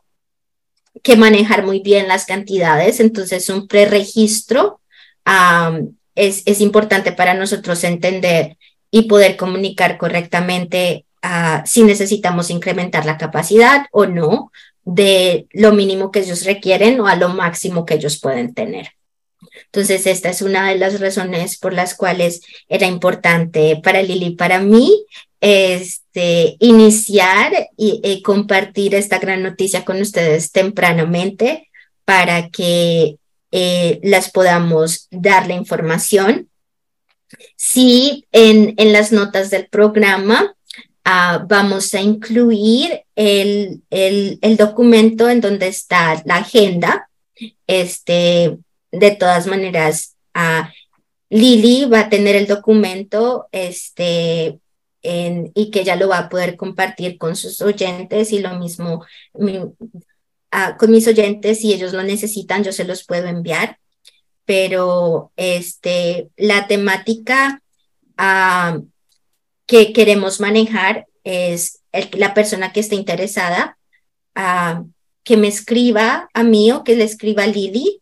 que 1.04 1.16
manejar 1.18 1.64
muy 1.64 1.82
bien 1.82 2.08
las 2.08 2.26
cantidades, 2.26 3.00
entonces 3.00 3.48
un 3.50 3.68
preregistro 3.68 4.82
es, 6.16 6.42
es 6.48 6.62
importante 6.62 7.12
para 7.12 7.36
nosotros 7.36 7.84
entender 7.84 8.58
y 8.90 9.04
poder 9.04 9.38
comunicar 9.38 10.00
correctamente 10.00 11.06
uh, 11.24 11.62
si 11.64 11.84
necesitamos 11.84 12.50
incrementar 12.50 13.06
la 13.06 13.20
capacidad 13.20 13.86
o 13.92 14.08
no 14.08 14.52
de 14.84 15.46
lo 15.52 15.74
mínimo 15.74 16.10
que 16.10 16.22
ellos 16.22 16.44
requieren 16.44 17.00
o 17.02 17.06
a 17.06 17.16
lo 17.16 17.30
máximo 17.30 17.86
que 17.86 17.94
ellos 17.94 18.20
pueden 18.20 18.56
tener. 18.56 18.96
Entonces, 19.66 20.06
esta 20.08 20.30
es 20.30 20.42
una 20.42 20.70
de 20.70 20.78
las 20.78 21.00
razones 21.00 21.58
por 21.58 21.74
las 21.74 21.96
cuales 21.96 22.42
era 22.70 22.88
importante 22.88 23.80
para 23.84 24.04
Lili, 24.04 24.32
para 24.32 24.60
mí, 24.60 25.06
este, 25.40 26.56
iniciar 26.60 27.70
y, 27.76 28.22
compartir 28.22 28.96
esta 28.96 29.18
gran 29.18 29.42
noticia 29.42 29.84
con 29.84 30.00
ustedes 30.00 30.52
tempranamente 30.52 31.70
para 32.06 32.50
que 32.50 33.18
eh, 33.52 34.00
las 34.04 34.32
podamos 34.32 35.08
dar 35.10 35.48
la 35.48 35.56
información. 35.56 36.50
Sí, 37.56 38.28
en, 38.32 38.76
en 38.78 38.94
las 38.94 39.12
notas 39.12 39.50
del 39.50 39.68
programa 39.68 40.54
ah, 41.04 41.44
vamos 41.48 41.94
a 41.94 42.02
incluir 42.02 43.02
el, 43.16 43.82
el, 43.90 44.38
el, 44.42 44.58
documento 44.58 45.30
en 45.30 45.42
donde 45.42 45.68
está 45.68 46.22
la 46.26 46.38
agenda. 46.38 47.10
Este, 47.66 48.58
de 48.92 49.12
todas 49.12 49.48
maneras, 49.48 50.16
a 50.34 50.72
Lili 51.30 51.86
va 51.86 52.02
a 52.02 52.10
tener 52.10 52.36
el 52.36 52.48
documento 52.48 53.48
este, 53.52 54.60
y 55.02 55.72
que 55.72 55.80
ella 55.82 55.96
lo 55.96 56.10
va 56.10 56.20
a 56.20 56.30
poder 56.30 56.58
compartir 56.58 57.18
con 57.18 57.36
sus 57.36 57.62
oyentes 57.62 58.32
y 58.32 58.40
lo 58.40 58.60
mismo 58.60 59.06
con 60.78 60.92
mis 60.92 61.08
oyentes, 61.08 61.62
si 61.62 61.74
ellos 61.74 61.94
lo 61.94 62.04
necesitan, 62.04 62.64
yo 62.64 62.72
se 62.74 62.84
los 62.84 63.06
puedo 63.06 63.28
enviar. 63.28 63.80
Pero 64.46 65.32
este, 65.38 66.30
la 66.36 66.68
temática 66.68 67.62
que 69.66 69.94
queremos 69.94 70.42
manejar 70.42 71.08
es 71.24 71.80
la 72.14 72.34
persona 72.34 72.74
que 72.74 72.82
esté 72.82 72.96
interesada, 72.96 73.78
que 75.24 75.38
me 75.38 75.48
escriba 75.48 76.30
a 76.34 76.44
mí 76.44 76.72
o 76.72 76.84
que 76.84 76.96
le 76.96 77.06
escriba 77.06 77.44
a 77.44 77.48
Lili 77.48 78.01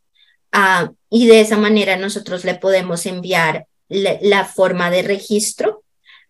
Ah, 0.51 0.91
y 1.09 1.27
de 1.27 1.41
esa 1.41 1.57
manera 1.57 1.95
nosotros 1.97 2.43
le 2.43 2.55
podemos 2.55 3.05
enviar 3.05 3.67
la, 3.87 4.45
forma 4.45 4.89
de 4.89 5.01
registro 5.01 5.83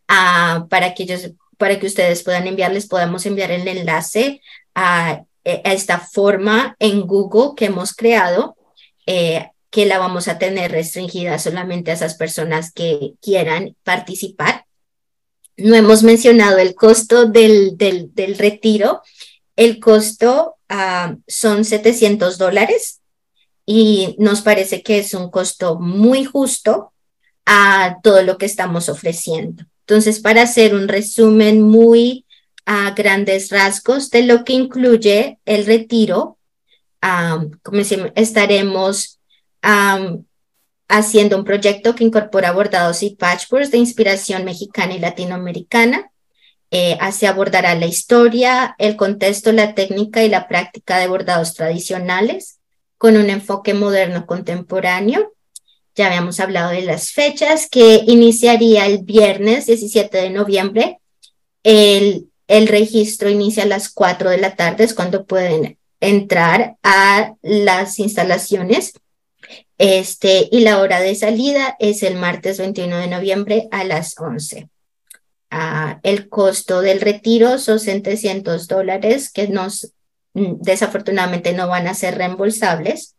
ah, 0.07 0.67
para, 0.69 0.93
que 0.93 1.03
ellos, 1.03 1.31
para 1.57 1.79
que 1.79 1.87
ustedes 1.87 2.23
puedan 2.23 2.47
enviarles, 2.47 2.87
podamos 2.87 3.25
enviar 3.25 3.51
el 3.51 3.67
enlace 3.67 4.41
a, 4.75 5.23
eh, 5.43 5.61
a, 5.63 5.73
esta 5.73 5.99
forma 5.99 6.75
en 6.79 7.01
Google 7.01 7.55
que 7.55 7.65
hemos 7.65 7.93
creado, 7.93 8.57
eh, 9.05 9.49
que 9.69 9.85
la 9.85 9.99
vamos 9.99 10.27
a 10.27 10.37
tener 10.37 10.71
restringida 10.71 11.37
solamente 11.39 11.91
a 11.91 11.93
esas 11.93 12.15
personas 12.15 12.71
que 12.71 13.13
quieran 13.21 13.75
participar. 13.83 14.65
No 15.57 15.75
hemos 15.75 16.03
mencionado 16.03 16.57
el 16.57 16.73
costo 16.73 17.25
del, 17.25 17.77
del, 17.77 18.37
retiro. 18.37 19.01
El 19.57 19.79
costo 19.79 20.55
ah, 20.69 21.15
son 21.27 21.65
700 21.65 22.37
dólares 22.37 22.98
y 23.71 24.15
nos 24.17 24.41
parece 24.41 24.81
que 24.81 24.97
es 24.97 25.13
un 25.13 25.29
costo 25.29 25.79
muy 25.79 26.25
justo 26.25 26.91
a 27.45 27.97
todo 28.01 28.23
lo 28.23 28.39
que 28.39 28.47
estamos 28.47 28.89
ofreciendo. 28.89 29.63
Entonces, 29.81 30.19
para 30.19 30.41
hacer 30.41 30.73
un 30.73 30.87
resumen 30.87 31.61
muy 31.61 32.25
a 32.65 32.89
grandes 32.95 33.51
rasgos 33.51 34.09
de 34.09 34.23
lo 34.23 34.43
que 34.43 34.53
incluye 34.53 35.37
el 35.45 35.67
retiro, 35.67 36.39
como 37.61 37.81
estaremos 38.15 39.19
haciendo 40.87 41.37
un 41.37 41.45
proyecto 41.45 41.93
que 41.93 42.05
incorpora 42.05 42.51
bordados 42.51 43.03
y 43.03 43.11
patchworks 43.11 43.69
de 43.69 43.77
inspiración 43.77 44.45
mexicana 44.45 44.95
y 44.95 44.99
latinoamericana. 44.99 46.09
Eh, 46.71 46.97
se 47.11 47.27
abordará 47.27 47.75
la 47.75 47.85
historia, 47.85 48.73
el 48.79 48.95
contexto, 48.95 49.51
la 49.51 49.75
técnica 49.75 50.23
y 50.23 50.29
la 50.29 50.47
práctica 50.47 50.97
de 50.97 51.07
bordados 51.07 51.53
tradicionales 51.53 52.58
con 52.99 53.17
un 53.17 53.29
enfoque 53.29 53.73
moderno 53.73 54.27
contemporáneo. 54.27 55.33
Ya 55.95 56.07
habíamos 56.07 56.39
hablado 56.39 56.71
de 56.71 56.81
las 56.81 57.11
fechas, 57.11 57.67
que 57.67 58.03
iniciaría 58.05 58.85
el 58.85 58.99
viernes 58.99 59.65
17 59.65 60.15
de 60.15 60.29
noviembre. 60.29 60.99
El, 61.63 62.29
el 62.47 62.67
registro 62.67 63.29
inicia 63.29 63.63
a 63.63 63.67
las 63.67 63.89
4 63.89 64.29
de 64.29 64.37
la 64.37 64.55
tarde, 64.55 64.83
es 64.83 64.93
cuando 64.93 65.25
pueden 65.25 65.77
entrar 66.01 66.75
a 66.83 67.35
las 67.41 67.99
instalaciones. 67.99 68.93
Este, 69.77 70.49
y 70.51 70.59
la 70.59 70.79
hora 70.79 70.99
de 70.99 71.15
salida 71.15 71.77
es 71.79 72.03
el 72.03 72.15
martes 72.15 72.59
21 72.59 72.97
de 72.97 73.07
noviembre 73.07 73.69
a 73.71 73.85
las 73.85 74.19
11. 74.19 74.67
Ah, 75.51 76.01
el 76.03 76.27
costo 76.27 76.81
del 76.81 76.99
retiro 76.99 77.59
son 77.59 77.79
700 77.79 78.67
dólares 78.67 79.31
que 79.31 79.47
nos 79.47 79.93
desafortunadamente 80.33 81.53
no 81.53 81.67
van 81.67 81.87
a 81.87 81.93
ser 81.93 82.17
reembolsables 82.17 83.15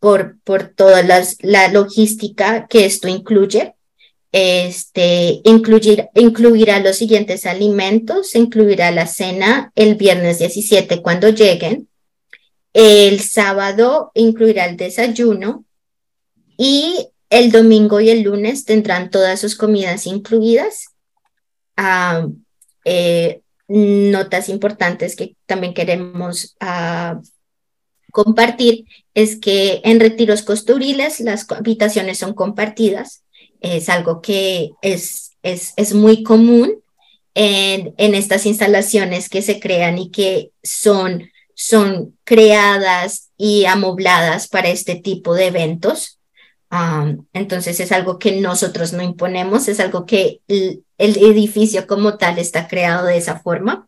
por, 0.00 0.38
por 0.44 0.68
toda 0.68 1.02
la 1.02 1.68
logística 1.68 2.66
que 2.68 2.84
esto 2.84 3.08
incluye. 3.08 3.74
Este, 4.30 5.40
incluir, 5.44 6.08
incluirá 6.14 6.80
los 6.80 6.96
siguientes 6.96 7.46
alimentos, 7.46 8.34
incluirá 8.34 8.90
la 8.90 9.06
cena 9.06 9.72
el 9.74 9.94
viernes 9.94 10.38
17 10.38 11.00
cuando 11.00 11.30
lleguen, 11.30 11.88
El 12.74 13.20
sábado 13.20 14.10
incluirá 14.14 14.66
el 14.66 14.76
desayuno 14.76 15.64
y 16.58 17.08
el 17.30 17.50
domingo 17.50 18.00
y 18.00 18.10
el 18.10 18.22
lunes 18.22 18.64
tendrán 18.66 19.10
todas 19.10 19.40
sus 19.40 19.56
comidas 19.56 20.06
incluidas. 20.06 20.88
Eh, 22.84 23.40
notas 23.68 24.48
importantes 24.48 25.14
que 25.14 25.36
también 25.46 25.74
queremos 25.74 26.56
ah, 26.58 27.20
compartir 28.10 28.86
es 29.14 29.36
que 29.36 29.80
en 29.84 30.00
retiros 30.00 30.42
costuriles 30.42 31.20
las 31.20 31.46
habitaciones 31.50 32.18
son 32.18 32.34
compartidas. 32.34 33.22
Es 33.60 33.88
algo 33.88 34.22
que 34.22 34.70
es, 34.82 35.32
es, 35.42 35.74
es 35.76 35.94
muy 35.94 36.22
común 36.22 36.82
en, 37.34 37.94
en, 37.98 38.14
estas 38.14 38.46
instalaciones 38.46 39.28
que 39.28 39.42
se 39.42 39.60
crean 39.60 39.98
y 39.98 40.10
que 40.10 40.50
son, 40.62 41.30
son 41.54 42.16
creadas 42.24 43.30
y 43.36 43.66
amobladas 43.66 44.48
para 44.48 44.68
este 44.68 44.96
tipo 44.96 45.34
de 45.34 45.46
eventos. 45.46 46.17
Um, 46.70 47.26
entonces 47.32 47.80
es 47.80 47.92
algo 47.92 48.18
que 48.18 48.40
nosotros 48.40 48.92
no 48.92 49.02
imponemos, 49.02 49.68
es 49.68 49.80
algo 49.80 50.04
que 50.04 50.42
el, 50.48 50.84
el 50.98 51.16
edificio 51.16 51.86
como 51.86 52.18
tal 52.18 52.38
está 52.38 52.68
creado 52.68 53.06
de 53.06 53.16
esa 53.16 53.40
forma. 53.40 53.86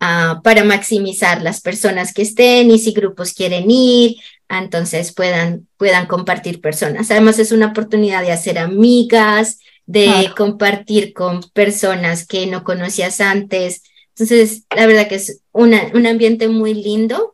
Uh, 0.00 0.42
para 0.42 0.64
maximizar 0.64 1.40
las 1.40 1.60
personas 1.60 2.12
que 2.12 2.22
estén 2.22 2.70
y 2.70 2.78
si 2.78 2.92
grupos 2.92 3.32
quieren 3.32 3.70
ir, 3.70 4.16
entonces 4.48 5.14
puedan, 5.14 5.66
puedan 5.76 6.06
compartir 6.06 6.60
personas. 6.60 7.10
Además 7.10 7.38
es 7.38 7.52
una 7.52 7.68
oportunidad 7.68 8.22
de 8.22 8.32
hacer 8.32 8.58
amigas, 8.58 9.60
de 9.86 10.30
compartir 10.36 11.12
con 11.12 11.42
personas 11.52 12.26
que 12.26 12.46
no 12.46 12.64
conocías 12.64 13.20
antes. 13.20 13.82
Entonces, 14.10 14.64
la 14.74 14.86
verdad 14.86 15.08
que 15.08 15.16
es 15.16 15.40
una, 15.52 15.90
un 15.94 16.06
ambiente 16.06 16.48
muy 16.48 16.74
lindo. 16.74 17.33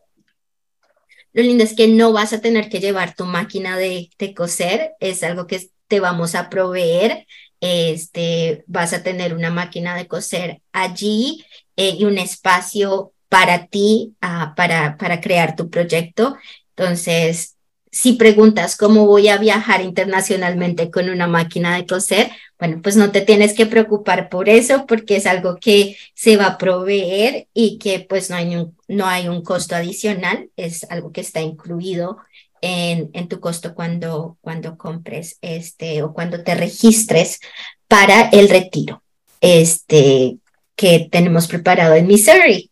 Lo 1.32 1.42
lindo 1.42 1.64
es 1.64 1.74
que 1.74 1.88
no 1.88 2.12
vas 2.12 2.32
a 2.32 2.40
tener 2.40 2.68
que 2.68 2.80
llevar 2.80 3.14
tu 3.14 3.24
máquina 3.24 3.76
de, 3.76 4.10
de 4.18 4.34
coser, 4.34 4.92
es 5.00 5.22
algo 5.22 5.46
que 5.46 5.70
te 5.88 6.00
vamos 6.00 6.34
a 6.34 6.48
proveer. 6.50 7.26
Este, 7.60 8.64
vas 8.66 8.92
a 8.94 9.02
tener 9.02 9.34
una 9.34 9.50
máquina 9.50 9.94
de 9.94 10.06
coser 10.06 10.62
allí 10.72 11.44
eh, 11.76 11.96
y 11.98 12.04
un 12.04 12.16
espacio 12.16 13.12
para 13.28 13.66
ti, 13.66 14.14
uh, 14.22 14.54
para, 14.54 14.96
para 14.96 15.20
crear 15.20 15.56
tu 15.56 15.68
proyecto. 15.70 16.36
Entonces, 16.76 17.56
si 17.90 18.12
preguntas 18.12 18.76
cómo 18.76 19.06
voy 19.06 19.28
a 19.28 19.38
viajar 19.38 19.82
internacionalmente 19.82 20.90
con 20.90 21.08
una 21.08 21.26
máquina 21.26 21.76
de 21.76 21.86
coser, 21.86 22.30
bueno, 22.58 22.80
pues 22.82 22.96
no 22.96 23.10
te 23.10 23.20
tienes 23.20 23.54
que 23.54 23.66
preocupar 23.66 24.28
por 24.28 24.48
eso 24.48 24.86
porque 24.86 25.16
es 25.16 25.26
algo 25.26 25.56
que 25.56 25.96
se 26.14 26.36
va 26.36 26.46
a 26.46 26.58
proveer 26.58 27.48
y 27.52 27.78
que 27.78 28.00
pues 28.00 28.30
no 28.30 28.36
hay 28.36 28.56
un, 28.56 28.76
no 28.86 29.06
hay 29.06 29.28
un 29.28 29.42
costo 29.42 29.74
adicional, 29.74 30.50
es 30.56 30.84
algo 30.90 31.10
que 31.10 31.20
está 31.20 31.40
incluido 31.40 32.18
en, 32.60 33.10
en 33.12 33.28
tu 33.28 33.40
costo 33.40 33.74
cuando, 33.74 34.38
cuando 34.40 34.76
compres 34.76 35.38
este 35.40 36.02
o 36.02 36.12
cuando 36.12 36.42
te 36.44 36.54
registres 36.54 37.40
para 37.88 38.28
el 38.28 38.48
retiro 38.48 39.02
este, 39.40 40.38
que 40.76 41.08
tenemos 41.10 41.48
preparado 41.48 41.94
en 41.94 42.06
Missouri. 42.06 42.70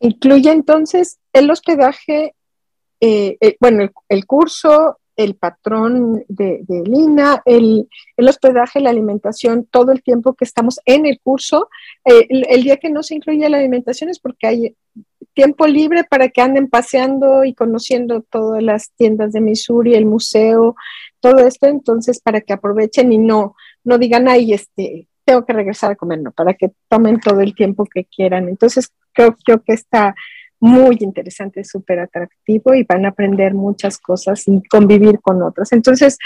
Incluye 0.00 0.50
entonces 0.50 1.18
el 1.32 1.50
hospedaje 1.50 2.34
eh, 3.04 3.36
eh, 3.40 3.56
bueno, 3.58 3.90
el, 4.08 4.26
curso, 4.26 5.00
el 5.16 5.34
patrón 5.34 6.24
de, 6.28 6.64
Lina, 6.68 7.42
el, 7.44 7.88
el, 8.16 8.28
hospedaje, 8.28 8.78
la 8.78 8.90
alimentación, 8.90 9.66
todo 9.68 9.90
el 9.90 10.04
tiempo 10.04 10.34
que 10.34 10.44
estamos 10.44 10.78
en 10.84 11.06
el 11.06 11.18
curso. 11.20 11.68
Eh, 12.04 12.28
el, 12.30 12.62
día 12.62 12.76
que 12.76 12.90
no 12.90 13.02
se 13.02 13.16
incluye 13.16 13.48
la 13.48 13.56
alimentación 13.56 14.08
es 14.08 14.20
porque 14.20 14.46
hay 14.46 14.76
tiempo 15.34 15.66
libre 15.66 16.04
para 16.04 16.28
que 16.28 16.42
anden 16.42 16.68
paseando 16.68 17.42
y 17.42 17.54
conociendo 17.54 18.22
todas 18.22 18.62
las 18.62 18.92
tiendas 18.92 19.32
de 19.32 19.40
Missouri, 19.40 19.96
el 19.96 20.06
museo, 20.06 20.76
todo 21.18 21.40
esto, 21.40 21.66
entonces 21.66 22.20
para 22.20 22.40
que 22.40 22.52
aprovechen 22.52 23.12
y 23.12 23.18
no, 23.18 23.56
no 23.82 23.98
digan, 23.98 24.28
ay, 24.28 24.52
este, 24.52 25.08
tengo 25.24 25.44
que 25.44 25.54
regresar 25.54 25.90
a 25.90 25.96
comer, 25.96 26.20
no, 26.20 26.30
para 26.30 26.54
que 26.54 26.70
tomen 26.88 27.18
todo 27.18 27.40
el 27.40 27.56
tiempo 27.56 27.84
que 27.84 28.04
quieran. 28.04 28.48
Entonces 28.48 28.92
creo, 29.12 29.36
creo 29.44 29.60
que 29.60 29.72
está 29.72 30.14
muy 30.62 30.96
interesante, 31.00 31.64
súper 31.64 31.98
atractivo 31.98 32.72
y 32.72 32.84
van 32.84 33.04
a 33.04 33.08
aprender 33.08 33.52
muchas 33.52 33.98
cosas 33.98 34.46
y 34.46 34.62
convivir 34.70 35.20
con 35.20 35.42
otras. 35.42 35.72
Entonces, 35.72 36.18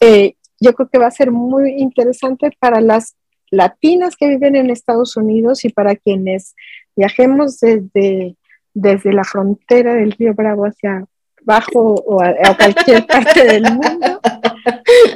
eh, 0.00 0.36
yo 0.60 0.72
creo 0.72 0.88
que 0.88 0.98
va 0.98 1.08
a 1.08 1.10
ser 1.10 1.32
muy 1.32 1.72
interesante 1.72 2.52
para 2.60 2.80
las 2.80 3.16
latinas 3.50 4.14
que 4.14 4.28
viven 4.28 4.54
en 4.54 4.70
Estados 4.70 5.16
Unidos 5.16 5.64
y 5.64 5.70
para 5.70 5.96
quienes 5.96 6.54
viajemos 6.94 7.58
desde, 7.58 8.36
desde 8.72 9.12
la 9.12 9.24
frontera 9.24 9.94
del 9.94 10.12
río 10.12 10.32
Bravo 10.32 10.64
hacia 10.64 11.04
abajo 11.44 11.96
o 12.06 12.22
a, 12.22 12.56
cualquier 12.56 13.04
parte 13.08 13.44
del 13.44 13.64
mundo 13.64 14.20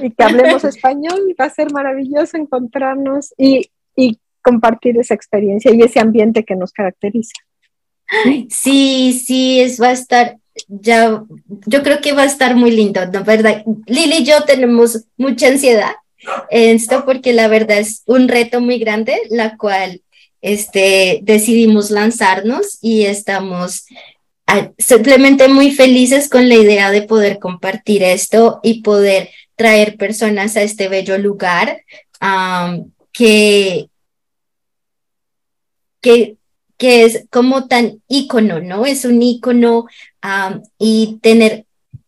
y 0.02 0.11
que 0.11 0.24
hablemos 0.24 0.64
español, 0.64 1.37
va 1.40 1.44
a 1.44 1.50
ser 1.50 1.72
maravilloso 1.72 2.37
encontrarnos 2.37 3.33
y, 3.38 3.70
y 3.94 4.18
compartir 4.42 4.98
esa 4.98 5.14
experiencia 5.14 5.72
y 5.72 5.83
ese 5.83 6.00
ambiente 6.00 6.44
que 6.44 6.57
nos 6.57 6.72
caracteriza. 6.72 7.46
Sí, 8.51 9.12
sí, 9.12 9.61
es, 9.61 9.81
va 9.81 9.88
a 9.88 9.92
estar, 9.92 10.38
ya, 10.69 11.25
yo 11.66 11.83
creo 11.83 12.01
que 12.01 12.12
va 12.12 12.23
a 12.23 12.27
estar 12.27 12.55
muy 12.55 12.71
lindo, 12.71 13.05
¿no? 13.07 13.25
¿Verdad? 13.25 13.64
Lili 13.87 14.19
y 14.19 14.25
yo 14.25 14.45
tenemos 14.45 15.05
mucha 15.16 15.49
ansiedad 15.49 15.92
en 16.51 16.77
esto 16.77 17.05
porque 17.05 17.33
la 17.33 17.49
verdad 17.49 17.79
es 17.79 18.03
un 18.07 18.29
reto 18.29 18.61
muy 18.61 18.79
grande, 18.79 19.21
la 19.31 19.57
cual 19.57 20.03
este, 20.40 21.21
decidimos 21.23 21.90
lanzarnos 21.90 22.79
y 22.81 23.05
estamos 23.05 23.87
ah, 24.47 24.71
simplemente 24.79 25.49
muy 25.49 25.73
felices 25.73 26.29
con 26.29 26.49
la 26.49 26.55
idea 26.55 26.90
de 26.90 27.03
poder 27.03 27.38
compartir 27.38 28.03
esto 28.03 28.61
y 28.62 28.83
poder 28.83 29.31
traer 29.57 29.97
personas 29.97 30.57
a 30.57 30.62
este 30.62 30.88
bello 30.88 31.19
lugar 31.19 31.83
que, 33.12 33.88
que 36.01 36.36
que 36.77 37.05
es 37.05 37.25
como 37.31 37.69
tan 37.69 38.03
ícono, 38.09 38.61
¿no? 38.61 38.87
Es 38.87 39.05
un 39.05 39.23
ícono 39.23 39.87
y 40.79 41.19
tener, 41.23 41.67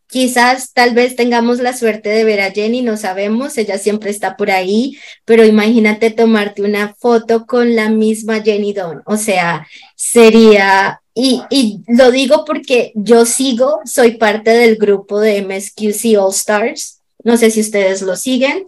quizás 0.08 0.72
tal 0.72 0.94
vez 0.94 1.16
tengamos 1.16 1.60
la 1.60 1.76
suerte 1.76 2.08
de 2.08 2.24
ver 2.24 2.40
a 2.40 2.50
Jenny, 2.50 2.82
no 2.82 2.96
sabemos, 2.96 3.56
ella 3.58 3.78
siempre 3.78 4.10
está 4.10 4.36
por 4.36 4.50
ahí, 4.50 4.98
pero 5.24 5.44
imagínate 5.44 6.10
tomarte 6.10 6.62
una 6.62 6.94
foto 6.94 7.46
con 7.46 7.76
la 7.76 7.88
misma 7.88 8.42
Jenny 8.42 8.72
Don, 8.72 9.02
o 9.06 9.16
sea, 9.16 9.66
sería, 9.96 11.00
y, 11.14 11.42
y 11.50 11.80
lo 11.86 12.10
digo 12.10 12.44
porque 12.44 12.92
yo 12.94 13.24
sigo, 13.24 13.80
soy 13.84 14.16
parte 14.16 14.50
del 14.50 14.76
grupo 14.76 15.20
de 15.20 15.42
MSQC 15.42 16.18
All 16.18 16.32
Stars, 16.32 17.00
no 17.24 17.36
sé 17.36 17.50
si 17.50 17.60
ustedes 17.60 18.02
lo 18.02 18.16
siguen, 18.16 18.64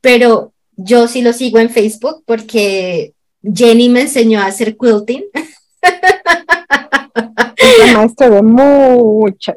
pero 0.00 0.52
yo 0.76 1.08
sí 1.08 1.22
lo 1.22 1.32
sigo 1.32 1.58
en 1.58 1.70
Facebook 1.70 2.22
porque 2.26 3.14
Jenny 3.42 3.88
me 3.88 4.02
enseñó 4.02 4.40
a 4.40 4.46
hacer 4.46 4.76
quilting. 4.76 5.24
maestra 7.94 8.30
de 8.30 8.42
muchas, 8.42 9.56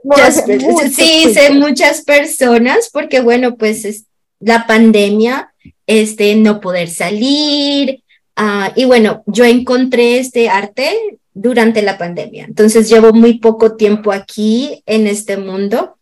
sí, 0.93 1.34
sé 1.34 1.52
muchas 1.52 2.04
personas, 2.04 2.89
porque 2.91 3.22
bueno, 3.22 3.56
pues 3.56 3.86
es 3.86 4.06
la 4.39 4.67
pandemia, 4.67 5.54
este, 5.88 6.36
no 6.36 6.60
poder 6.60 6.89
salir, 6.89 8.04
uh, 8.38 8.72
y 8.76 8.86
bueno, 8.86 9.24
yo 9.28 9.46
encontré 9.46 10.19
este 10.19 10.50
arte 10.50 11.19
durante 11.34 11.82
la 11.82 11.98
pandemia, 11.98 12.46
entonces 12.46 12.89
llevo 12.89 13.13
muy 13.13 13.39
poco 13.39 13.76
tiempo 13.76 14.12
aquí 14.12 14.84
en 14.86 15.08
este 15.08 15.38
mundo. 15.38 15.98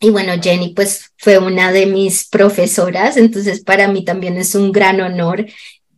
Y 0.00 0.10
bueno, 0.10 0.32
Jenny 0.40 0.74
pues 0.74 1.10
fue 1.16 1.38
una 1.38 1.72
de 1.72 1.86
mis 1.86 2.28
profesoras, 2.28 3.16
entonces 3.16 3.64
para 3.64 3.88
mí 3.88 4.04
también 4.04 4.36
es 4.36 4.54
un 4.54 4.70
gran 4.70 5.00
honor 5.00 5.44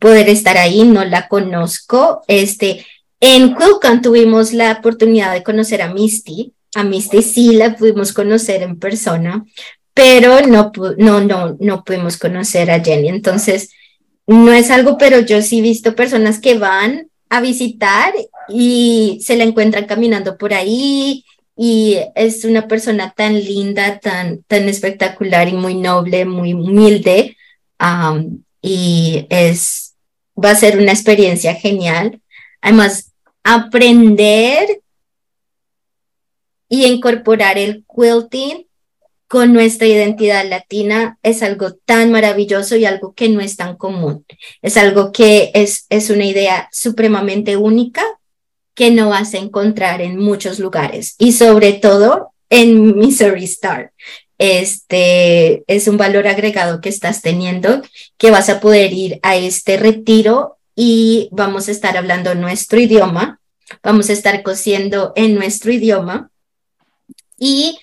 poder 0.01 0.27
estar 0.27 0.57
ahí, 0.57 0.83
no 0.83 1.05
la 1.05 1.27
conozco. 1.27 2.23
Este, 2.27 2.85
en 3.19 3.55
Quilcon 3.55 4.01
tuvimos 4.01 4.51
la 4.51 4.71
oportunidad 4.71 5.31
de 5.31 5.43
conocer 5.43 5.83
a 5.83 5.93
Misty. 5.93 6.53
A 6.73 6.83
Misty 6.83 7.21
sí 7.21 7.53
la 7.53 7.77
pudimos 7.77 8.11
conocer 8.11 8.63
en 8.63 8.79
persona, 8.79 9.45
pero 9.93 10.41
no, 10.47 10.71
no, 10.97 11.21
no, 11.21 11.57
no 11.59 11.83
pudimos 11.83 12.17
conocer 12.17 12.71
a 12.71 12.83
Jenny. 12.83 13.09
Entonces, 13.09 13.69
no 14.25 14.51
es 14.51 14.71
algo, 14.71 14.97
pero 14.97 15.19
yo 15.19 15.41
sí 15.43 15.59
he 15.59 15.61
visto 15.61 15.95
personas 15.95 16.39
que 16.39 16.57
van 16.57 17.07
a 17.29 17.39
visitar 17.39 18.11
y 18.49 19.19
se 19.21 19.37
la 19.37 19.43
encuentran 19.43 19.85
caminando 19.85 20.37
por 20.37 20.53
ahí 20.53 21.23
y 21.55 21.97
es 22.15 22.43
una 22.43 22.67
persona 22.67 23.13
tan 23.15 23.35
linda, 23.35 23.99
tan, 23.99 24.41
tan 24.47 24.67
espectacular 24.67 25.47
y 25.47 25.53
muy 25.53 25.75
noble, 25.75 26.25
muy 26.25 26.55
humilde. 26.55 27.37
y 28.63 29.27
es, 29.29 29.90
va 30.35 30.51
a 30.51 30.55
ser 30.55 30.77
una 30.77 30.91
experiencia 30.91 31.55
genial. 31.55 32.21
Además, 32.61 33.11
aprender 33.43 34.81
y 36.69 36.85
incorporar 36.85 37.57
el 37.57 37.85
quilting 37.93 38.67
con 39.27 39.53
nuestra 39.53 39.87
identidad 39.87 40.45
latina 40.45 41.17
es 41.23 41.41
algo 41.41 41.73
tan 41.73 42.11
maravilloso 42.11 42.75
y 42.75 42.85
algo 42.85 43.13
que 43.13 43.29
no 43.29 43.39
es 43.39 43.55
tan 43.55 43.77
común. 43.77 44.25
Es 44.61 44.75
algo 44.75 45.11
que 45.11 45.51
es, 45.53 45.85
es 45.89 46.09
una 46.09 46.25
idea 46.25 46.67
supremamente 46.71 47.55
única 47.55 48.03
que 48.73 48.91
no 48.91 49.09
vas 49.09 49.33
a 49.33 49.37
encontrar 49.37 50.01
en 50.01 50.17
muchos 50.17 50.59
lugares 50.59 51.15
y 51.17 51.31
sobre 51.31 51.73
todo 51.73 52.31
en 52.49 52.97
Missouri 52.97 53.45
Star. 53.45 53.93
Este 54.41 55.63
es 55.67 55.87
un 55.87 55.97
valor 55.97 56.27
agregado 56.27 56.81
que 56.81 56.89
estás 56.89 57.21
teniendo, 57.21 57.83
que 58.17 58.31
vas 58.31 58.49
a 58.49 58.59
poder 58.59 58.91
ir 58.91 59.19
a 59.21 59.35
este 59.35 59.77
retiro 59.77 60.57
y 60.75 61.29
vamos 61.31 61.67
a 61.67 61.71
estar 61.71 61.95
hablando 61.95 62.33
nuestro 62.33 62.79
idioma, 62.79 63.39
vamos 63.83 64.09
a 64.09 64.13
estar 64.13 64.41
cosiendo 64.41 65.13
en 65.15 65.35
nuestro 65.35 65.71
idioma. 65.71 66.31
Y 67.37 67.77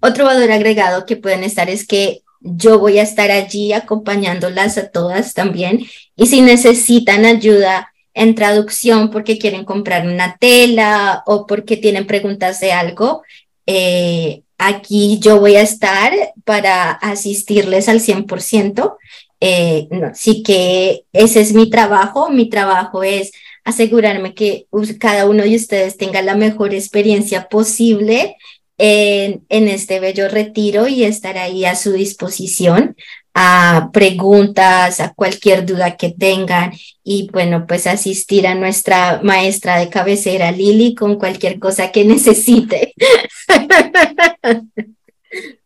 otro 0.00 0.26
valor 0.26 0.52
agregado 0.52 1.06
que 1.06 1.16
pueden 1.16 1.42
estar 1.42 1.68
es 1.68 1.88
que 1.88 2.22
yo 2.38 2.78
voy 2.78 3.00
a 3.00 3.02
estar 3.02 3.32
allí 3.32 3.72
acompañándolas 3.72 4.78
a 4.78 4.90
todas 4.90 5.34
también. 5.34 5.84
Y 6.14 6.28
si 6.28 6.40
necesitan 6.40 7.24
ayuda 7.24 7.92
en 8.14 8.36
traducción 8.36 9.10
porque 9.10 9.38
quieren 9.38 9.64
comprar 9.64 10.06
una 10.06 10.36
tela 10.36 11.24
o 11.26 11.48
porque 11.48 11.76
tienen 11.76 12.06
preguntas 12.06 12.60
de 12.60 12.72
algo, 12.72 13.24
eh, 13.66 14.42
aquí 14.66 15.18
yo 15.20 15.40
voy 15.40 15.56
a 15.56 15.62
estar 15.62 16.12
para 16.44 16.90
asistirles 16.90 17.88
al 17.88 18.00
100%. 18.00 18.96
Eh, 19.40 19.88
sí 20.14 20.42
que 20.42 21.04
ese 21.12 21.40
es 21.40 21.52
mi 21.52 21.68
trabajo. 21.68 22.30
Mi 22.30 22.48
trabajo 22.48 23.02
es 23.02 23.32
asegurarme 23.64 24.34
que 24.34 24.66
cada 24.98 25.26
uno 25.26 25.42
de 25.44 25.56
ustedes 25.56 25.96
tenga 25.96 26.22
la 26.22 26.34
mejor 26.34 26.74
experiencia 26.74 27.48
posible 27.48 28.36
en, 28.78 29.44
en, 29.48 29.68
este 29.68 30.00
bello 30.00 30.28
retiro 30.28 30.88
y 30.88 31.04
estar 31.04 31.38
ahí 31.38 31.64
a 31.64 31.76
su 31.76 31.92
disposición 31.92 32.96
a 33.34 33.90
preguntas, 33.92 35.00
a 35.00 35.14
cualquier 35.14 35.64
duda 35.64 35.96
que 35.96 36.10
tengan 36.10 36.72
y 37.02 37.30
bueno, 37.32 37.66
pues 37.66 37.86
asistir 37.86 38.46
a 38.46 38.54
nuestra 38.54 39.20
maestra 39.22 39.78
de 39.78 39.88
cabecera 39.88 40.52
Lili 40.52 40.94
con 40.94 41.18
cualquier 41.18 41.58
cosa 41.58 41.90
que 41.90 42.04
necesite. 42.04 42.94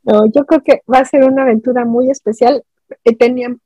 No, 0.04 0.24
yo 0.26 0.46
creo 0.46 0.62
que 0.62 0.82
va 0.88 0.98
a 0.98 1.04
ser 1.04 1.24
una 1.24 1.42
aventura 1.42 1.84
muy 1.84 2.08
especial. 2.08 2.62
Eh, 3.04 3.16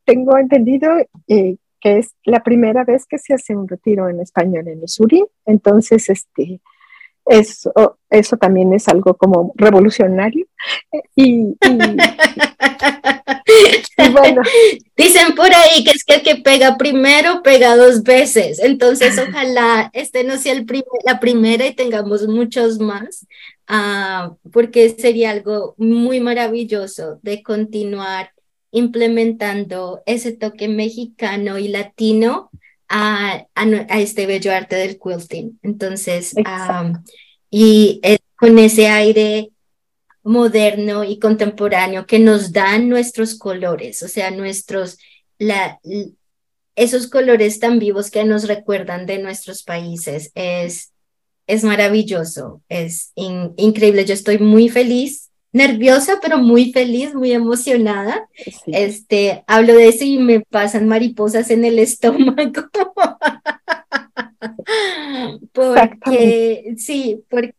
tengo 0.07 0.39
entendido 0.39 0.91
eh, 1.29 1.57
que 1.81 1.99
es 1.99 2.15
la 2.25 2.43
primera 2.43 2.85
vez 2.85 3.07
que 3.07 3.19
se 3.19 3.35
hace 3.35 3.57
un 3.57 3.69
retiro 3.69 4.09
en 4.09 4.21
español 4.21 4.69
en 4.69 4.81
Missouri, 4.81 5.25
entonces 5.47 6.09
este 6.09 6.61
eso, 7.27 7.73
eso 8.09 8.37
también 8.37 8.73
es 8.75 8.89
algo 8.89 9.15
como 9.15 9.53
revolucionario. 9.57 10.47
Y, 11.15 11.55
bueno. 14.13 14.43
Dicen 14.97 15.35
por 15.35 15.53
ahí 15.55 15.85
que 15.85 15.91
es 15.91 16.05
que 16.05 16.15
el 16.17 16.23
que 16.23 16.37
pega 16.37 16.77
primero 16.77 17.43
pega 17.43 17.77
dos 17.77 18.03
veces. 18.03 18.59
Entonces, 18.59 19.19
ojalá 19.19 19.91
este 19.93 20.25
no 20.25 20.37
sea 20.37 20.53
el 20.53 20.67
la 21.05 21.21
primera 21.21 21.67
y 21.67 21.75
tengamos 21.75 22.27
muchos 22.27 22.79
más, 22.79 23.27
uh, 23.71 24.35
porque 24.51 24.91
sería 24.91 25.31
algo 25.31 25.75
muy 25.79 26.21
maravilloso 26.21 27.19
de 27.23 27.43
continuar 27.43 28.33
implementando 28.73 30.03
ese 30.07 30.33
toque 30.33 30.69
mexicano 30.69 31.59
y 31.59 31.69
latino 31.69 32.51
a, 32.91 33.47
este 33.99 34.27
bello 34.27 34.53
arte 34.53 34.77
del 34.77 34.99
quilting. 34.99 35.59
Entonces, 35.63 36.35
y 37.49 38.01
con 38.37 38.59
ese 38.59 38.89
aire 38.89 39.51
moderno 40.23 41.05
y 41.05 41.19
contemporáneo 41.19 42.07
que 42.07 42.19
nos 42.19 42.53
dan 42.53 42.89
nuestros 42.89 43.39
colores, 43.39 44.03
o 44.03 44.09
sea, 44.09 44.31
nuestros, 44.31 44.99
la, 45.39 45.81
esos 46.75 47.07
colores 47.07 47.61
tan 47.61 47.79
vivos 47.79 48.11
que 48.11 48.25
nos 48.25 48.47
recuerdan 48.47 49.07
de 49.07 49.19
nuestros 49.19 49.63
países, 49.63 50.33
es, 50.35 50.93
es 51.47 51.65
maravilloso, 51.65 52.63
es 52.69 53.13
increíble. 53.15 54.05
Yo 54.05 54.15
estoy 54.15 54.39
muy 54.39 54.69
feliz 54.69 55.30
nerviosa, 55.53 56.19
pero 56.23 56.39
muy 56.39 56.73
feliz, 56.73 57.15
muy 57.15 57.33
emocionada. 57.33 58.29
Este, 58.67 59.45
hablo 59.47 59.75
de 59.75 59.89
eso 59.89 60.05
y 60.05 60.19
me 60.19 60.41
pasan 60.41 60.89
mariposas 60.89 61.51
en 61.51 61.65
el 61.65 61.79
estómago. 61.79 62.41
porque 65.53 66.75
sí, 66.79 67.23
porque 67.29 67.55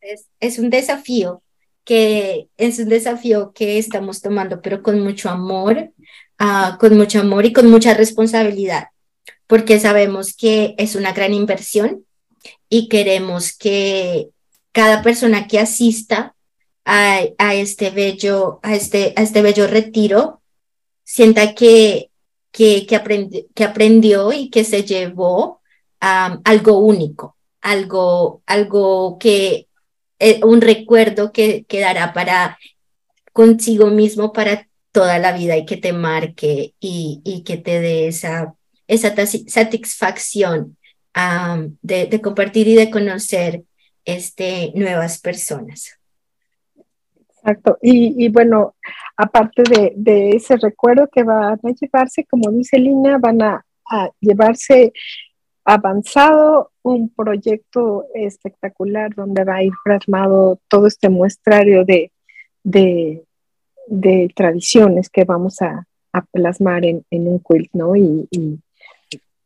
es, 0.00 0.26
es, 0.40 0.58
un 0.58 0.70
desafío 0.70 1.42
que 1.84 2.48
es 2.56 2.78
un 2.78 2.88
desafío 2.88 3.52
que 3.52 3.78
estamos 3.78 4.20
tomando, 4.20 4.60
pero 4.60 4.82
con 4.82 5.00
mucho 5.00 5.30
amor, 5.30 5.92
uh, 6.40 6.76
con 6.78 6.96
mucho 6.96 7.20
amor 7.20 7.46
y 7.46 7.52
con 7.52 7.70
mucha 7.70 7.94
responsabilidad, 7.94 8.88
porque 9.46 9.78
sabemos 9.78 10.34
que 10.34 10.74
es 10.78 10.96
una 10.96 11.12
gran 11.12 11.32
inversión 11.32 12.04
y 12.68 12.88
queremos 12.88 13.56
que 13.56 14.30
cada 14.72 15.02
persona 15.02 15.46
que 15.46 15.60
asista 15.60 16.35
a, 16.86 17.54
este 17.54 17.90
bello, 17.90 18.60
a 18.62 18.74
este, 18.74 19.12
a 19.16 19.22
este 19.22 19.42
bello 19.42 19.66
retiro, 19.66 20.40
sienta 21.04 21.54
que, 21.54 22.10
que, 22.52 22.86
que, 22.86 23.46
que 23.54 23.64
aprendió 23.64 24.32
y 24.32 24.50
que 24.50 24.64
se 24.64 24.84
llevó 24.84 25.60
algo 26.00 26.78
único, 26.78 27.36
algo, 27.60 28.42
algo 28.46 29.18
que, 29.18 29.66
eh, 30.20 30.40
un 30.44 30.60
recuerdo 30.60 31.32
que 31.32 31.64
quedará 31.64 32.12
para 32.12 32.58
consigo 33.32 33.88
mismo 33.88 34.32
para 34.32 34.68
toda 34.92 35.18
la 35.18 35.32
vida 35.32 35.56
y 35.56 35.66
que 35.66 35.76
te 35.76 35.92
marque 35.92 36.74
y, 36.80 37.20
y 37.24 37.42
que 37.42 37.58
te 37.58 37.80
dé 37.80 38.06
esa, 38.06 38.54
esa 38.86 39.14
satisfacción 39.48 40.78
de, 41.82 42.06
de, 42.06 42.20
compartir 42.22 42.68
y 42.68 42.74
de 42.74 42.90
conocer 42.90 43.64
este, 44.04 44.72
nuevas 44.74 45.18
personas. 45.18 45.95
Exacto. 47.46 47.78
Y, 47.80 48.28
bueno, 48.30 48.74
aparte 49.16 49.62
de, 49.94 50.30
ese 50.30 50.56
recuerdo 50.56 51.08
que 51.08 51.22
van 51.22 51.60
a 51.62 51.70
llevarse, 51.80 52.24
como 52.24 52.50
dice 52.50 52.78
Lina, 52.78 53.18
van 53.18 53.40
a, 53.42 53.64
llevarse 54.20 54.92
avanzado 55.64 56.72
un 56.82 57.08
proyecto 57.08 58.06
espectacular 58.14 59.14
donde 59.14 59.44
va 59.44 59.56
a 59.56 59.62
ir 59.62 59.72
plasmado 59.84 60.58
todo 60.68 60.88
este 60.88 61.08
muestrario 61.08 61.84
de, 61.84 62.10
de, 62.64 63.22
tradiciones 64.34 65.08
que 65.08 65.22
vamos 65.22 65.62
a, 65.62 65.86
plasmar 66.32 66.84
en, 66.84 67.04
un 67.10 67.40
quilt, 67.40 67.70
¿no? 67.74 67.94
Y, 67.94 68.28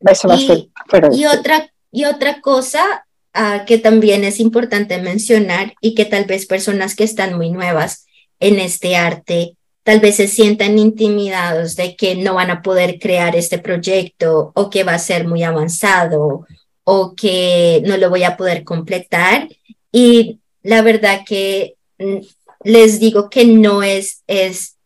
eso 0.00 0.28
va 0.28 0.34
a 0.34 0.38
ser. 0.38 0.68
y, 1.12 1.26
otra, 1.26 1.70
y 1.92 2.06
otra 2.06 2.40
cosa 2.40 3.04
Ah, 3.32 3.64
que 3.64 3.78
también 3.78 4.24
es 4.24 4.40
importante 4.40 4.98
mencionar 4.98 5.74
y 5.80 5.94
que 5.94 6.04
tal 6.04 6.24
vez 6.24 6.46
personas 6.46 6.96
que 6.96 7.04
están 7.04 7.36
muy 7.36 7.50
nuevas 7.50 8.06
en 8.40 8.58
este 8.58 8.96
arte 8.96 9.56
tal 9.84 10.00
vez 10.00 10.16
se 10.16 10.28
sientan 10.28 10.78
intimidados 10.78 11.76
de 11.76 11.96
que 11.96 12.16
no 12.16 12.34
van 12.34 12.50
a 12.50 12.62
poder 12.62 12.98
crear 12.98 13.36
este 13.36 13.58
proyecto 13.58 14.52
o 14.54 14.68
que 14.68 14.84
va 14.84 14.94
a 14.94 14.98
ser 14.98 15.26
muy 15.26 15.42
avanzado 15.42 16.46
o 16.84 17.14
que 17.14 17.82
no 17.86 17.96
lo 17.96 18.10
voy 18.10 18.24
a 18.24 18.36
poder 18.36 18.64
completar. 18.64 19.48
Y 19.92 20.40
la 20.62 20.82
verdad 20.82 21.20
que 21.26 21.76
mm, 21.98 22.18
les 22.64 23.00
digo 23.00 23.30
que 23.30 23.46
no 23.46 23.82
es, 23.82 24.22
es, 24.26 24.76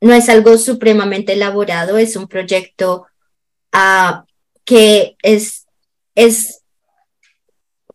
no 0.00 0.12
es 0.14 0.28
algo 0.28 0.56
supremamente 0.56 1.34
elaborado, 1.34 1.98
es 1.98 2.16
un 2.16 2.28
proyecto 2.28 3.06
uh, 3.74 4.24
que 4.64 5.16
es, 5.22 5.66
es 6.14 6.62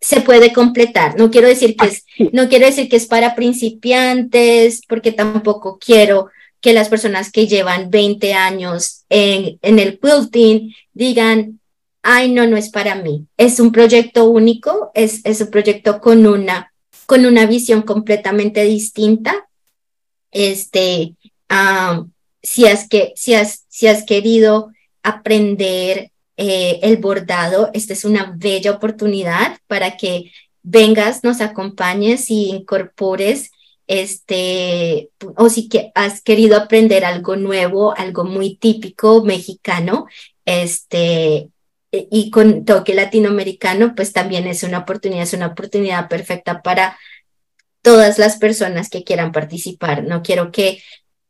se 0.01 0.21
puede 0.21 0.51
completar. 0.51 1.17
No 1.17 1.29
quiero 1.29 1.47
decir 1.47 1.77
que 1.77 1.87
es, 1.87 2.05
no 2.33 2.49
quiero 2.49 2.65
decir 2.65 2.89
que 2.89 2.95
es 2.97 3.05
para 3.05 3.35
principiantes, 3.35 4.81
porque 4.87 5.11
tampoco 5.11 5.77
quiero 5.79 6.29
que 6.59 6.73
las 6.73 6.89
personas 6.89 7.31
que 7.31 7.47
llevan 7.47 7.89
20 7.89 8.33
años 8.33 9.03
en, 9.09 9.59
en 9.61 9.79
el 9.79 9.99
quilting 9.99 10.75
digan, 10.93 11.59
ay, 12.03 12.31
no, 12.31 12.47
no 12.47 12.57
es 12.57 12.69
para 12.69 12.95
mí. 12.95 13.27
Es 13.37 13.59
un 13.59 13.71
proyecto 13.71 14.25
único, 14.25 14.91
es, 14.93 15.21
es 15.23 15.41
un 15.41 15.49
proyecto 15.49 16.01
con 16.01 16.25
una, 16.25 16.73
con 17.05 17.25
una 17.25 17.45
visión 17.45 17.83
completamente 17.83 18.63
distinta. 18.63 19.47
Este, 20.31 21.15
si, 22.41 22.65
has 22.65 22.87
que, 22.87 23.13
si, 23.15 23.33
has, 23.33 23.65
si 23.67 23.87
has 23.87 24.03
querido 24.03 24.71
aprender 25.03 26.10
eh, 26.43 26.79
el 26.81 26.97
bordado. 26.97 27.69
Esta 27.71 27.93
es 27.93 28.03
una 28.03 28.33
bella 28.35 28.71
oportunidad 28.71 29.59
para 29.67 29.95
que 29.95 30.31
vengas, 30.63 31.23
nos 31.23 31.39
acompañes 31.39 32.31
y 32.31 32.49
incorpores 32.49 33.51
este, 33.85 35.11
o 35.35 35.49
si 35.49 35.69
que 35.69 35.91
has 35.93 36.23
querido 36.23 36.57
aprender 36.57 37.05
algo 37.05 37.35
nuevo, 37.35 37.95
algo 37.95 38.23
muy 38.23 38.55
típico 38.55 39.23
mexicano, 39.23 40.07
este, 40.45 41.49
e, 41.91 42.07
y 42.09 42.31
con 42.31 42.65
toque 42.65 42.95
latinoamericano, 42.95 43.93
pues 43.93 44.11
también 44.11 44.47
es 44.47 44.63
una 44.63 44.79
oportunidad, 44.79 45.23
es 45.23 45.33
una 45.33 45.47
oportunidad 45.47 46.09
perfecta 46.09 46.63
para 46.63 46.97
todas 47.83 48.17
las 48.17 48.37
personas 48.37 48.89
que 48.89 49.03
quieran 49.03 49.31
participar. 49.31 50.05
No 50.05 50.23
quiero 50.23 50.51
que 50.51 50.81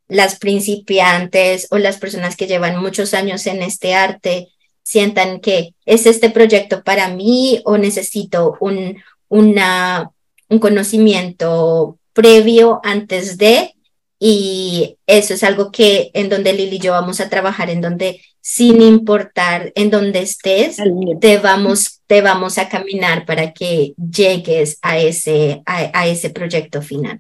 las 0.08 0.40
principiantes 0.40 1.68
o 1.70 1.80
las 1.80 1.98
personas 1.98 2.38
que 2.38 2.48
llevan 2.48 2.82
muchos 2.82 3.14
años 3.14 3.46
en 3.48 3.62
este 3.62 3.94
arte 3.94 4.48
sientan 4.84 5.40
que 5.40 5.74
es 5.86 6.06
este 6.06 6.30
proyecto 6.30 6.84
para 6.84 7.10
mí 7.10 7.62
o 7.66 7.78
necesito 7.78 8.58
un, 8.60 8.98
una, 9.30 10.12
un 10.50 10.60
conocimiento 10.60 11.98
previo 12.14 12.82
antes 12.84 13.38
de, 13.38 13.74
y 14.20 14.98
eso 15.08 15.34
es 15.34 15.44
algo 15.44 15.72
que 15.72 16.12
en 16.14 16.30
donde 16.30 16.54
Lili 16.54 16.76
y 16.76 16.80
yo 16.80 16.92
vamos 16.92 17.20
a 17.20 17.30
trabajar, 17.30 17.70
en 17.70 17.82
donde 17.82 18.22
sin 18.42 18.82
importar 18.82 19.72
en 19.76 19.90
dónde 19.90 20.20
estés, 20.22 20.78
te 21.20 21.38
vamos, 21.38 22.02
te 22.08 22.22
vamos 22.22 22.58
a 22.58 22.68
caminar 22.68 23.26
para 23.26 23.54
que 23.54 23.94
llegues 23.98 24.80
a 24.82 24.98
ese, 24.98 25.62
a, 25.66 26.08
ese 26.08 26.32
proyecto 26.32 26.82
final. 26.82 27.20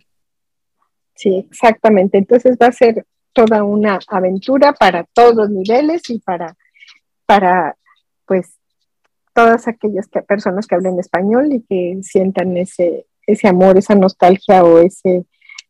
Sí, 1.15 1.47
exactamente. 1.49 2.17
Entonces 2.17 2.57
va 2.59 2.67
a 2.67 2.71
ser 2.71 3.05
toda 3.33 3.63
una 3.63 3.99
aventura 4.07 4.73
para 4.73 5.03
todos 5.13 5.35
los 5.35 5.49
niveles 5.49 6.09
y 6.09 6.19
para, 6.19 6.55
para 7.31 7.77
pues, 8.25 8.57
todas 9.33 9.69
aquellas 9.69 10.09
personas 10.27 10.67
que 10.67 10.75
hablen 10.75 10.99
español 10.99 11.53
y 11.53 11.61
que 11.61 11.97
sientan 12.03 12.57
ese, 12.57 13.05
ese 13.25 13.47
amor, 13.47 13.77
esa 13.77 13.95
nostalgia 13.95 14.65
o 14.65 14.79
ese, 14.79 15.23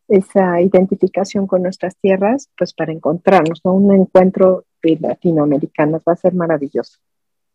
esa 0.07 0.59
identificación 0.59 1.45
con 1.45 1.61
nuestras 1.61 1.95
tierras, 1.97 2.49
pues 2.57 2.73
para 2.73 2.91
encontrarnos, 2.91 3.61
¿no? 3.63 3.73
Un 3.73 3.93
encuentro 3.93 4.65
de 4.81 4.97
latinoamericanos 4.99 6.01
va 6.01 6.13
a 6.13 6.15
ser 6.15 6.33
maravilloso. 6.33 6.97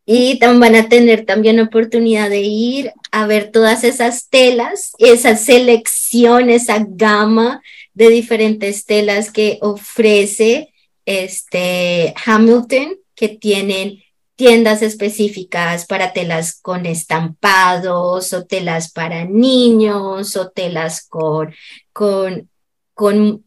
Y 0.04 0.38
van 0.38 0.76
a 0.76 0.88
tener 0.88 1.26
también 1.26 1.58
oportunidad 1.58 2.30
de 2.30 2.42
ir 2.42 2.92
a 3.10 3.26
ver 3.26 3.50
todas 3.50 3.82
esas 3.82 4.28
telas, 4.28 4.92
esa 5.00 5.34
selección, 5.34 6.48
esa 6.48 6.86
gama 6.88 7.60
de 7.92 8.08
diferentes 8.10 8.86
telas 8.86 9.32
que 9.32 9.58
ofrece 9.62 10.72
este 11.04 12.14
Hamilton, 12.24 12.98
que 13.16 13.28
tienen 13.28 14.02
tiendas 14.36 14.82
específicas 14.82 15.86
para 15.86 16.12
telas 16.12 16.60
con 16.60 16.86
estampados 16.86 18.32
o 18.34 18.44
telas 18.44 18.92
para 18.92 19.24
niños 19.24 20.36
o 20.36 20.50
telas 20.50 21.06
con, 21.08 21.54
con, 21.92 22.48
con 22.92 23.44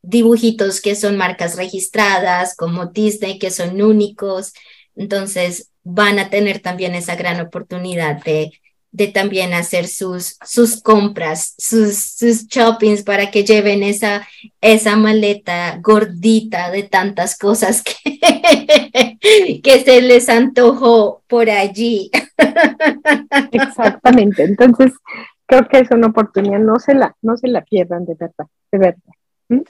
dibujitos 0.00 0.80
que 0.80 0.94
son 0.94 1.16
marcas 1.16 1.56
registradas 1.56 2.56
como 2.56 2.86
Disney, 2.86 3.38
que 3.38 3.50
son 3.50 3.82
únicos. 3.82 4.52
Entonces 4.94 5.70
van 5.82 6.20
a 6.20 6.30
tener 6.30 6.60
también 6.60 6.94
esa 6.94 7.16
gran 7.16 7.40
oportunidad 7.40 8.22
de, 8.22 8.52
de 8.98 9.06
también 9.06 9.54
hacer 9.54 9.86
sus, 9.86 10.36
sus 10.44 10.82
compras, 10.82 11.54
sus, 11.56 11.96
sus 11.96 12.48
shoppings 12.48 13.04
para 13.04 13.30
que 13.30 13.44
lleven 13.44 13.84
esa, 13.84 14.26
esa 14.60 14.96
maleta 14.96 15.78
gordita 15.80 16.70
de 16.72 16.82
tantas 16.82 17.38
cosas 17.38 17.82
que, 17.82 19.60
que 19.62 19.80
se 19.80 20.02
les 20.02 20.28
antojó 20.28 21.22
por 21.28 21.48
allí. 21.48 22.10
Exactamente. 23.52 24.42
Entonces, 24.42 24.92
creo 25.46 25.68
que 25.68 25.78
es 25.78 25.90
una 25.92 26.08
oportunidad, 26.08 26.58
no 26.58 26.80
se 26.80 26.94
la, 26.94 27.16
no 27.22 27.36
se 27.36 27.46
la 27.46 27.62
pierdan 27.62 28.04
de 28.04 28.14
verdad, 28.14 28.46
de 28.72 28.78
verdad. 28.78 29.14
¿Mm? 29.48 29.60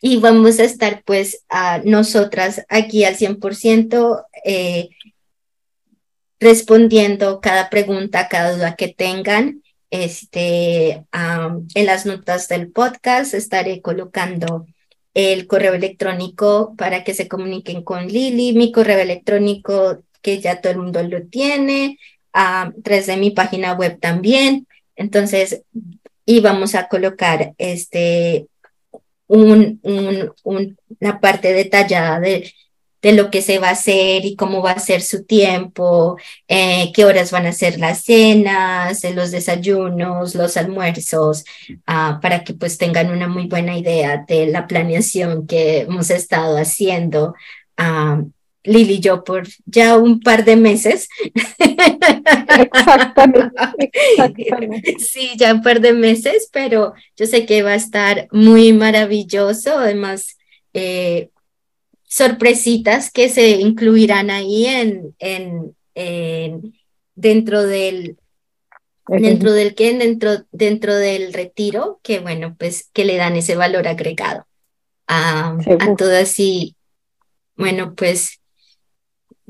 Y 0.00 0.16
vamos 0.18 0.58
a 0.60 0.64
estar 0.64 1.02
pues 1.04 1.44
a 1.50 1.82
nosotras 1.84 2.64
aquí 2.70 3.04
al 3.04 3.16
100% 3.16 4.24
eh, 4.44 4.88
respondiendo 6.40 7.40
cada 7.40 7.70
pregunta, 7.70 8.28
cada 8.28 8.52
duda 8.52 8.76
que 8.76 8.88
tengan. 8.88 9.62
Este, 9.90 11.04
en 11.14 11.86
las 11.86 12.04
notas 12.04 12.48
del 12.48 12.70
podcast 12.70 13.32
estaré 13.32 13.80
colocando 13.80 14.66
el 15.14 15.46
correo 15.46 15.74
electrónico 15.74 16.74
para 16.76 17.04
que 17.04 17.14
se 17.14 17.26
comuniquen 17.26 17.82
con 17.82 18.06
Lili, 18.06 18.52
mi 18.52 18.70
correo 18.70 18.98
electrónico 18.98 20.02
que 20.20 20.40
ya 20.40 20.60
todo 20.60 20.72
el 20.72 20.78
mundo 20.78 21.02
lo 21.02 21.22
tiene, 21.26 21.98
a 22.32 22.72
través 22.84 23.06
de 23.06 23.16
mi 23.16 23.30
página 23.30 23.72
web 23.72 23.98
también. 23.98 24.66
Entonces, 24.94 25.62
y 26.26 26.40
vamos 26.40 26.74
a 26.74 26.88
colocar 26.88 27.54
este 27.56 28.46
un, 29.26 29.80
una 30.42 31.20
parte 31.20 31.52
detallada 31.52 32.20
de, 32.20 32.52
de 33.02 33.12
lo 33.12 33.30
que 33.30 33.42
se 33.42 33.58
va 33.58 33.68
a 33.68 33.72
hacer 33.72 34.24
y 34.24 34.36
cómo 34.36 34.62
va 34.62 34.72
a 34.72 34.78
ser 34.78 35.02
su 35.02 35.24
tiempo, 35.24 36.18
eh, 36.48 36.92
qué 36.94 37.04
horas 37.04 37.30
van 37.30 37.46
a 37.46 37.52
ser 37.52 37.78
las 37.78 38.02
cenas, 38.02 39.04
eh, 39.04 39.14
los 39.14 39.30
desayunos, 39.30 40.34
los 40.34 40.56
almuerzos, 40.56 41.44
ah, 41.86 42.18
para 42.20 42.44
que 42.44 42.54
pues 42.54 42.78
tengan 42.78 43.10
una 43.10 43.28
muy 43.28 43.46
buena 43.46 43.76
idea 43.78 44.24
de 44.26 44.46
la 44.46 44.66
planeación 44.66 45.46
que 45.46 45.80
hemos 45.80 46.10
estado 46.10 46.58
haciendo. 46.58 47.34
Ah, 47.76 48.22
Lili 48.64 48.94
y 48.94 49.00
yo 49.00 49.24
por 49.24 49.46
ya 49.66 49.96
un 49.96 50.20
par 50.20 50.44
de 50.44 50.56
meses. 50.56 51.08
Exactamente, 52.58 53.50
exactamente. 53.92 54.96
Sí, 54.98 55.30
ya 55.36 55.54
un 55.54 55.62
par 55.62 55.80
de 55.80 55.92
meses, 55.92 56.48
pero 56.52 56.92
yo 57.16 57.26
sé 57.26 57.46
que 57.46 57.62
va 57.62 57.70
a 57.70 57.76
estar 57.76 58.28
muy 58.32 58.72
maravilloso. 58.72 59.78
Además, 59.78 60.36
eh, 60.74 61.30
sorpresitas 62.08 63.10
que 63.10 63.28
se 63.28 63.50
incluirán 63.50 64.30
ahí 64.30 64.66
en, 64.66 65.14
en, 65.20 66.74
dentro 67.14 67.62
del 67.62 68.16
dentro 69.06 69.52
del 69.52 69.74
que 69.74 69.94
dentro 69.94 70.44
dentro 70.52 70.94
del 70.94 71.32
retiro 71.32 71.98
que 72.02 72.18
bueno 72.20 72.56
pues 72.58 72.90
que 72.92 73.06
le 73.06 73.16
dan 73.16 73.36
ese 73.36 73.56
valor 73.56 73.88
agregado 73.88 74.46
a, 75.06 75.56
a 75.80 75.96
todas 75.96 76.38
y 76.38 76.76
bueno 77.56 77.94
pues 77.94 78.38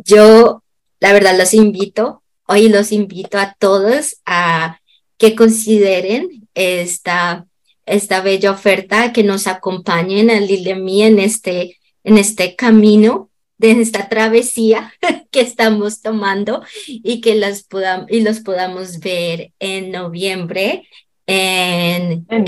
yo, 0.04 0.62
la 1.00 1.12
verdad, 1.12 1.36
los 1.36 1.54
invito, 1.54 2.22
hoy 2.46 2.68
los 2.68 2.92
invito 2.92 3.38
a 3.38 3.56
todos 3.58 4.16
a 4.24 4.80
que 5.18 5.34
consideren 5.34 6.48
esta, 6.54 7.46
esta 7.84 8.20
bella 8.20 8.52
oferta, 8.52 9.12
que 9.12 9.24
nos 9.24 9.48
acompañen 9.48 10.30
a 10.30 10.38
Lili 10.38 10.70
y 10.70 10.74
mí 10.74 11.02
en 11.02 11.18
este, 11.18 11.77
en 12.08 12.18
este 12.18 12.56
camino 12.56 13.30
de 13.58 13.72
esta 13.72 14.08
travesía 14.08 14.92
que 15.30 15.40
estamos 15.40 16.00
tomando 16.02 16.62
y 16.86 17.20
que 17.20 17.34
las 17.34 17.62
podamos, 17.62 18.10
y 18.10 18.20
los 18.20 18.40
podamos 18.40 19.00
ver 19.00 19.52
en 19.58 19.90
noviembre 19.90 20.86
en, 21.26 22.26
en 22.28 22.46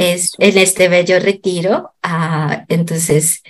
este 0.58 0.88
bello 0.88 1.20
retiro. 1.20 1.92
Ah, 2.02 2.64
entonces, 2.68 3.42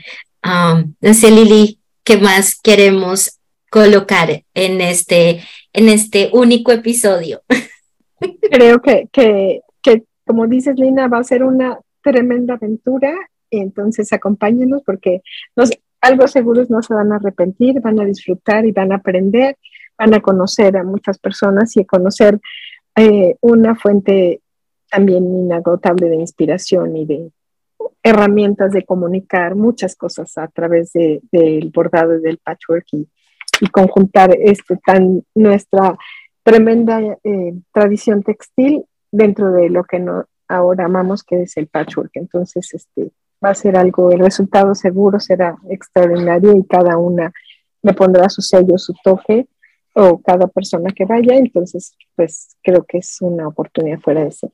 um, 0.45 0.95
no 1.01 1.15
sé, 1.15 1.31
Lili, 1.31 1.79
¿qué 2.03 2.17
más 2.17 2.59
queremos 2.61 3.41
colocar 3.71 4.43
en 4.53 4.81
este, 4.81 5.41
en 5.73 5.89
este 5.89 6.29
único 6.33 6.73
episodio. 6.73 7.43
Creo 8.51 8.83
que, 8.83 9.09
que, 9.13 9.61
que, 9.81 10.03
como 10.27 10.47
dices, 10.47 10.77
Lina, 10.77 11.09
va 11.09 11.19
a 11.19 11.25
ser 11.25 11.45
una 11.45 11.79
tremenda 12.03 12.55
aventura. 12.55 13.15
Entonces, 13.51 14.13
acompáñenos 14.13 14.83
porque 14.85 15.23
nos, 15.57 15.71
algo 16.01 16.27
seguros 16.29 16.71
no 16.71 16.83
se 16.83 16.95
van 16.95 17.13
a 17.13 17.17
arrepentir, 17.17 17.81
van 17.81 18.01
a 18.01 18.05
disfrutar 18.05 18.67
y 18.67 18.73
van 18.73 18.93
a 18.93 18.97
aprender, 18.97 19.57
van 19.99 20.15
a 20.15 20.21
conocer 20.21 20.77
a 20.77 20.85
muchas 20.85 21.19
personas 21.19 21.77
y 21.77 21.81
a 21.81 21.85
conocer 21.85 22.41
eh, 22.97 23.37
una 23.41 23.75
fuente 23.75 24.41
también 24.91 25.25
inagotable 25.25 26.09
de 26.09 26.17
inspiración 26.17 26.97
y 26.97 27.07
de 27.07 27.31
herramientas 28.03 28.73
de 28.73 28.85
comunicar 28.85 29.55
muchas 29.55 29.95
cosas 29.95 30.37
a 30.39 30.49
través 30.49 30.93
del 30.93 31.71
bordado 31.73 32.17
y 32.17 32.23
del 32.23 32.39
patchwork 32.39 32.87
y, 32.93 33.09
conjuntar 33.73 34.35
este, 34.39 34.79
tan, 34.79 35.23
nuestra 35.35 35.95
tremenda 36.43 36.99
eh, 37.23 37.55
tradición 37.75 38.23
textil 38.23 38.85
dentro 39.13 39.53
de 39.53 39.69
lo 39.69 39.85
que 39.85 40.03
ahora 40.49 40.87
amamos, 40.87 41.23
que 41.23 41.43
es 41.43 41.59
el 41.59 41.67
patchwork. 41.67 42.11
Entonces, 42.15 42.73
este, 42.73 43.13
va 43.45 43.51
a 43.51 43.55
ser 43.55 43.77
algo, 43.77 44.11
el 44.11 44.21
resultado 44.21 44.75
seguro 44.75 45.19
será 45.21 45.57
extraordinario 45.69 46.57
y 46.57 46.67
cada 46.67 46.97
una 46.99 47.33
le 47.83 47.93
pondrá 47.95 48.29
su 48.29 48.43
sello, 48.43 48.77
su 48.79 48.95
toque, 49.03 49.47
o 49.95 50.21
cada 50.21 50.47
persona 50.47 50.91
que 50.95 51.05
vaya. 51.05 51.37
Entonces, 51.37 51.95
pues 52.15 52.57
creo 52.63 52.85
que 52.87 52.99
es 52.99 53.19
una 53.21 53.49
oportunidad 53.49 53.99
fuera 54.01 54.25
de 54.25 54.33
ser. 54.33 54.51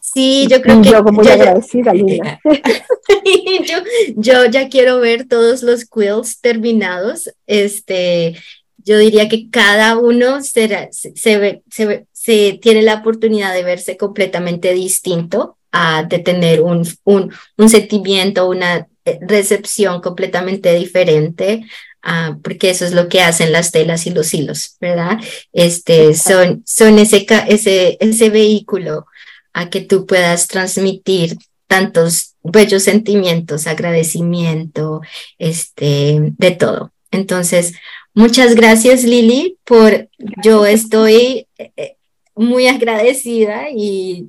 Sí, 0.00 0.46
yo 0.50 0.60
creo 0.60 0.82
que. 0.82 0.90
Yo 0.90 1.02
muy 1.02 1.26
agradecida, 1.26 1.94
Lina. 1.94 2.40
yo, 2.44 3.78
yo 4.16 4.44
ya 4.46 4.68
quiero 4.68 5.00
ver 5.00 5.26
todos 5.26 5.62
los 5.62 5.86
quilts 5.86 6.40
terminados. 6.40 7.30
Este, 7.46 8.36
yo 8.84 8.98
diría 8.98 9.28
que 9.28 9.48
cada 9.50 9.98
uno 9.98 10.42
será, 10.42 10.88
se, 10.92 11.16
se, 11.16 11.62
se, 11.70 12.06
se, 12.12 12.58
tiene 12.60 12.82
la 12.82 12.96
oportunidad 12.96 13.54
de 13.54 13.64
verse 13.64 13.96
completamente 13.96 14.74
distinto, 14.74 15.56
a, 15.76 16.04
de 16.04 16.20
tener 16.20 16.62
un, 16.62 16.86
un, 17.02 17.32
un 17.56 17.68
sentimiento, 17.68 18.48
una 18.48 18.86
eh, 19.04 19.18
recepción 19.20 20.00
completamente 20.00 20.72
diferente, 20.72 21.64
uh, 22.06 22.40
porque 22.42 22.70
eso 22.70 22.84
es 22.86 22.92
lo 22.92 23.08
que 23.08 23.22
hacen 23.22 23.50
las 23.50 23.72
telas 23.72 24.06
y 24.06 24.10
los 24.10 24.32
hilos, 24.32 24.76
¿verdad? 24.80 25.18
Este, 25.52 26.14
son, 26.14 26.62
son 26.64 27.00
ese, 27.00 27.26
ese, 27.48 27.96
ese 27.98 28.30
vehículo 28.30 29.06
a 29.52 29.68
que 29.68 29.80
tú 29.80 30.06
puedas 30.06 30.46
transmitir 30.46 31.38
tantos 31.66 32.36
bellos 32.44 32.84
sentimientos, 32.84 33.66
agradecimiento, 33.66 35.00
este, 35.38 36.20
de 36.38 36.50
todo. 36.52 36.92
Entonces, 37.10 37.74
muchas 38.14 38.54
gracias 38.54 39.02
Lili 39.02 39.58
por, 39.64 40.08
yo 40.44 40.66
estoy 40.66 41.48
eh, 41.58 41.96
muy 42.36 42.68
agradecida 42.68 43.70
y 43.74 44.28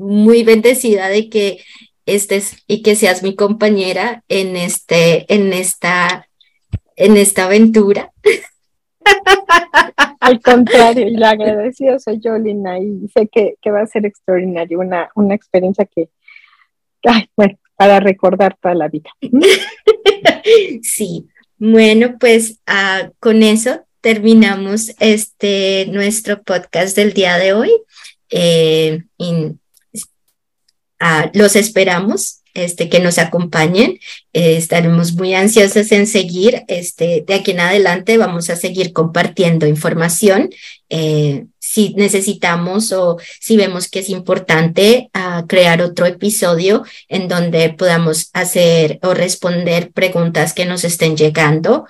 muy 0.00 0.42
bendecida 0.42 1.08
de 1.08 1.28
que 1.28 1.58
estés 2.06 2.62
y 2.66 2.82
que 2.82 2.96
seas 2.96 3.22
mi 3.22 3.34
compañera 3.34 4.24
en 4.28 4.56
este, 4.56 5.32
en 5.32 5.52
esta, 5.52 6.28
en 6.96 7.16
esta 7.16 7.44
aventura. 7.44 8.12
Al 10.20 10.40
contrario, 10.40 11.08
y 11.08 11.16
la 11.16 11.30
agradecida 11.30 11.98
soy 11.98 12.20
yo, 12.20 12.36
Lina, 12.36 12.78
y 12.78 13.08
sé 13.14 13.28
que, 13.28 13.56
va 13.70 13.80
a 13.80 13.86
ser 13.86 14.06
extraordinario, 14.06 14.78
una, 14.80 15.10
una 15.14 15.34
experiencia 15.34 15.86
que, 15.86 16.08
ay, 17.04 17.28
bueno, 17.36 17.58
para 17.76 18.00
recordar 18.00 18.56
toda 18.60 18.74
la 18.74 18.88
vida. 18.88 19.10
Sí, 20.82 21.28
bueno, 21.58 22.16
pues 22.18 22.60
ah, 22.66 23.10
con 23.20 23.42
eso 23.42 23.84
terminamos 24.00 24.94
este 24.98 25.86
nuestro 25.90 26.42
podcast 26.42 26.96
del 26.96 27.12
día 27.12 27.36
de 27.36 27.52
hoy. 27.52 27.70
Eh, 28.30 29.04
ah, 31.00 31.30
los 31.34 31.56
esperamos 31.56 32.40
este, 32.54 32.88
que 32.88 33.00
nos 33.00 33.18
acompañen. 33.18 33.98
Eh, 34.32 34.56
estaremos 34.56 35.14
muy 35.14 35.34
ansiosos 35.34 35.90
en 35.92 36.06
seguir. 36.06 36.62
Este, 36.68 37.24
de 37.26 37.34
aquí 37.34 37.52
en 37.52 37.60
adelante 37.60 38.18
vamos 38.18 38.50
a 38.50 38.56
seguir 38.56 38.92
compartiendo 38.92 39.66
información. 39.66 40.50
Eh, 40.88 41.46
si 41.58 41.94
necesitamos 41.94 42.92
o 42.92 43.18
si 43.38 43.56
vemos 43.56 43.88
que 43.88 44.00
es 44.00 44.08
importante 44.08 45.08
uh, 45.14 45.46
crear 45.46 45.82
otro 45.82 46.04
episodio 46.04 46.82
en 47.08 47.28
donde 47.28 47.70
podamos 47.70 48.30
hacer 48.32 48.98
o 49.02 49.14
responder 49.14 49.92
preguntas 49.92 50.52
que 50.52 50.64
nos 50.64 50.82
estén 50.82 51.16
llegando. 51.16 51.86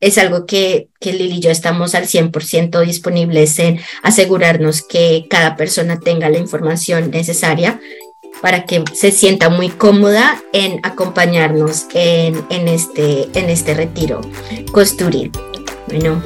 Es 0.00 0.18
algo 0.18 0.46
que, 0.46 0.88
que 1.00 1.12
Lili 1.12 1.36
y 1.36 1.40
yo 1.40 1.50
estamos 1.50 1.94
al 1.94 2.04
100% 2.04 2.84
disponibles 2.84 3.58
en 3.58 3.80
asegurarnos 4.02 4.82
que 4.82 5.26
cada 5.30 5.56
persona 5.56 5.98
tenga 6.00 6.28
la 6.28 6.38
información 6.38 7.10
necesaria 7.10 7.80
para 8.42 8.64
que 8.64 8.84
se 8.92 9.10
sienta 9.10 9.48
muy 9.48 9.68
cómoda 9.70 10.42
en 10.52 10.80
acompañarnos 10.82 11.86
en, 11.94 12.44
en, 12.50 12.68
este, 12.68 13.28
en 13.34 13.48
este 13.48 13.74
retiro 13.74 14.20
costuril. 14.72 15.30
Bueno, 15.86 16.22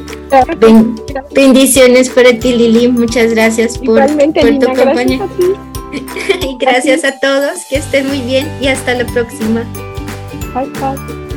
bendiciones 1.35 2.11
para 2.11 2.33
ti, 2.39 2.55
Lili. 2.55 2.89
Muchas 2.89 3.33
gracias 3.33 3.79
por, 3.79 4.07
por 4.07 4.59
tu 4.59 4.67
compañía. 4.67 5.29
y 6.43 6.57
gracias 6.59 7.05
a, 7.05 7.19
todos. 7.19 7.65
Que 7.69 7.77
estén 7.77 8.09
muy 8.09 8.21
bien 8.21 8.51
y 8.61 8.69
hasta 8.69 8.95
la 8.95 9.07
próxima. 9.07 9.65
Bye, 10.55 10.71
bye. 10.81 11.28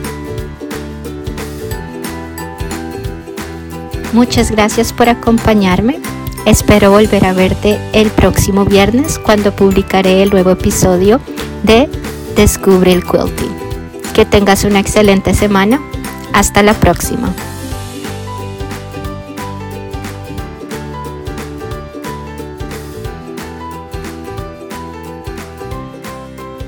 Muchas 4.14 4.52
gracias 4.52 4.92
por 4.92 5.08
acompañarme. 5.08 6.00
Espero 6.46 6.92
volver 6.92 7.26
a 7.26 7.34
verte 7.34 7.80
el 7.94 8.10
próximo 8.10 8.66
viernes 8.66 9.20
cuando 9.20 9.56
publicaré 9.56 10.22
el 10.22 10.32
nuevo 10.32 10.52
episodio 10.52 11.22
de 11.64 11.90
Descubre 12.36 12.92
el 12.92 13.04
Quilting. 13.04 13.56
Que 14.14 14.26
tengas 14.26 14.66
una 14.66 14.80
excelente 14.80 15.34
semana. 15.34 15.80
Hasta 16.34 16.62
la 16.62 16.74
próxima. 16.74 17.34